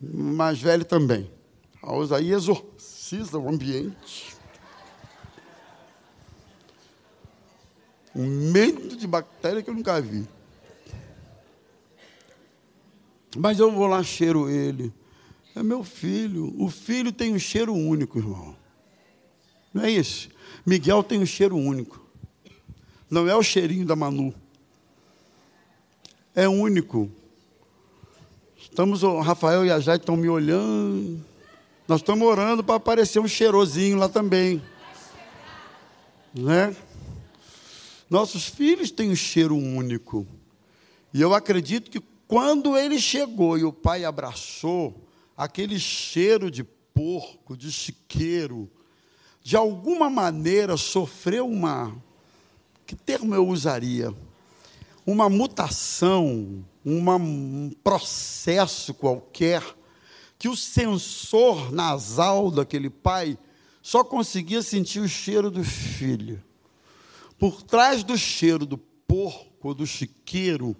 Mais 0.00 0.60
velho 0.60 0.84
também. 0.84 1.30
A 1.80 2.16
aí 2.16 2.32
exorciza 2.32 3.38
o 3.38 3.48
ambiente. 3.48 4.34
Um 8.14 8.50
medo 8.50 8.96
de 8.96 9.06
bactéria 9.06 9.62
que 9.62 9.70
eu 9.70 9.74
nunca 9.74 10.00
vi. 10.00 10.26
Mas 13.36 13.58
eu 13.58 13.70
vou 13.70 13.86
lá, 13.86 14.02
cheiro 14.02 14.48
ele. 14.48 14.92
É 15.54 15.62
meu 15.62 15.84
filho. 15.84 16.54
O 16.58 16.68
filho 16.68 17.12
tem 17.12 17.32
um 17.32 17.38
cheiro 17.38 17.72
único, 17.72 18.18
irmão. 18.18 18.56
Não 19.72 19.84
é 19.84 19.90
isso? 19.90 20.28
Miguel 20.64 21.02
tem 21.02 21.18
um 21.18 21.26
cheiro 21.26 21.56
único. 21.56 22.00
Não 23.10 23.28
é 23.28 23.36
o 23.36 23.42
cheirinho 23.42 23.86
da 23.86 23.94
Manu. 23.94 24.34
É 26.34 26.48
único. 26.48 27.10
Estamos, 28.56 29.02
o 29.02 29.20
Rafael 29.20 29.64
e 29.64 29.70
a 29.70 29.78
Jade 29.78 30.02
estão 30.02 30.16
me 30.16 30.28
olhando. 30.28 31.20
Nós 31.86 32.00
estamos 32.00 32.26
orando 32.26 32.64
para 32.64 32.76
aparecer 32.76 33.20
um 33.20 33.28
cheirosinho 33.28 33.96
lá 33.96 34.08
também. 34.08 34.62
Né? 36.34 36.74
Nossos 38.08 38.46
filhos 38.46 38.90
têm 38.90 39.10
um 39.10 39.16
cheiro 39.16 39.56
único. 39.56 40.26
E 41.12 41.20
eu 41.20 41.34
acredito 41.34 41.90
que 41.90 42.02
quando 42.34 42.76
ele 42.76 42.98
chegou 42.98 43.56
e 43.56 43.62
o 43.62 43.72
pai 43.72 44.04
abraçou, 44.04 45.06
aquele 45.36 45.78
cheiro 45.78 46.50
de 46.50 46.64
porco, 46.64 47.56
de 47.56 47.70
chiqueiro, 47.70 48.68
de 49.40 49.56
alguma 49.56 50.10
maneira 50.10 50.76
sofreu 50.76 51.46
uma. 51.46 51.96
Que 52.84 52.96
termo 52.96 53.36
eu 53.36 53.46
usaria? 53.46 54.12
Uma 55.06 55.28
mutação, 55.28 56.64
uma, 56.84 57.14
um 57.14 57.70
processo 57.84 58.92
qualquer, 58.92 59.62
que 60.36 60.48
o 60.48 60.56
sensor 60.56 61.70
nasal 61.70 62.50
daquele 62.50 62.90
pai 62.90 63.38
só 63.80 64.02
conseguia 64.02 64.60
sentir 64.60 64.98
o 64.98 65.08
cheiro 65.08 65.52
do 65.52 65.62
filho. 65.62 66.42
Por 67.38 67.62
trás 67.62 68.02
do 68.02 68.18
cheiro 68.18 68.66
do 68.66 68.76
porco, 68.76 69.72
do 69.72 69.86
chiqueiro, 69.86 70.74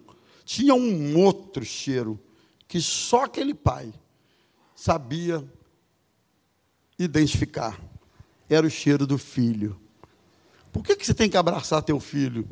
tinha 0.44 0.74
um 0.74 1.18
outro 1.18 1.64
cheiro 1.64 2.20
que 2.68 2.80
só 2.80 3.24
aquele 3.24 3.54
pai 3.54 3.92
sabia 4.74 5.44
identificar. 6.98 7.80
Era 8.48 8.66
o 8.66 8.70
cheiro 8.70 9.06
do 9.06 9.16
filho. 9.16 9.80
Por 10.72 10.82
que, 10.82 10.96
que 10.96 11.06
você 11.06 11.14
tem 11.14 11.30
que 11.30 11.36
abraçar 11.36 11.82
teu 11.82 11.98
filho? 11.98 12.48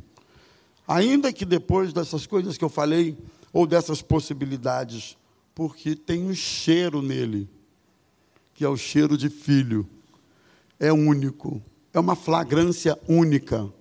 Ainda 0.86 1.32
que 1.32 1.44
depois 1.44 1.92
dessas 1.92 2.26
coisas 2.26 2.56
que 2.56 2.64
eu 2.64 2.68
falei, 2.68 3.16
ou 3.52 3.66
dessas 3.66 4.00
possibilidades, 4.00 5.16
porque 5.54 5.94
tem 5.94 6.24
um 6.24 6.34
cheiro 6.34 7.02
nele, 7.02 7.48
que 8.54 8.64
é 8.64 8.68
o 8.68 8.76
cheiro 8.76 9.16
de 9.16 9.28
filho. 9.28 9.88
É 10.80 10.92
único, 10.92 11.62
é 11.92 12.00
uma 12.00 12.16
flagrância 12.16 12.98
única, 13.06 13.72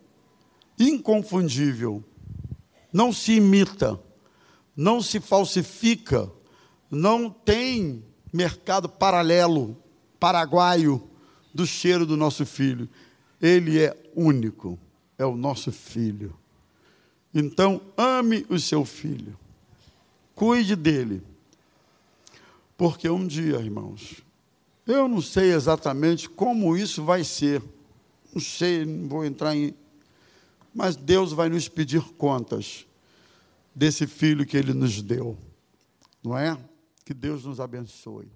inconfundível 0.77 2.03
não 2.91 3.13
se 3.13 3.33
imita, 3.33 3.99
não 4.75 5.01
se 5.01 5.19
falsifica, 5.19 6.31
não 6.89 7.29
tem 7.29 8.03
mercado 8.31 8.89
paralelo, 8.89 9.77
paraguaio, 10.19 11.07
do 11.53 11.65
cheiro 11.65 12.05
do 12.05 12.15
nosso 12.15 12.45
filho. 12.45 12.87
Ele 13.41 13.79
é 13.79 13.95
único, 14.15 14.79
é 15.17 15.25
o 15.25 15.35
nosso 15.35 15.71
filho. 15.71 16.35
Então, 17.33 17.81
ame 17.95 18.45
o 18.49 18.59
seu 18.59 18.83
filho, 18.83 19.37
cuide 20.35 20.75
dele, 20.75 21.23
porque 22.77 23.09
um 23.09 23.25
dia, 23.25 23.57
irmãos, 23.57 24.21
eu 24.85 25.07
não 25.07 25.21
sei 25.21 25.53
exatamente 25.53 26.29
como 26.29 26.75
isso 26.75 27.03
vai 27.03 27.23
ser, 27.23 27.61
não 28.33 28.41
sei, 28.41 28.85
não 28.85 29.07
vou 29.07 29.23
entrar 29.23 29.55
em 29.55 29.73
mas 30.73 30.95
Deus 30.95 31.31
vai 31.31 31.49
nos 31.49 31.67
pedir 31.67 32.01
contas 32.13 32.85
desse 33.75 34.07
filho 34.07 34.45
que 34.45 34.57
ele 34.57 34.73
nos 34.73 35.01
deu. 35.01 35.37
Não 36.23 36.37
é? 36.37 36.57
Que 37.05 37.13
Deus 37.13 37.45
nos 37.45 37.59
abençoe. 37.59 38.31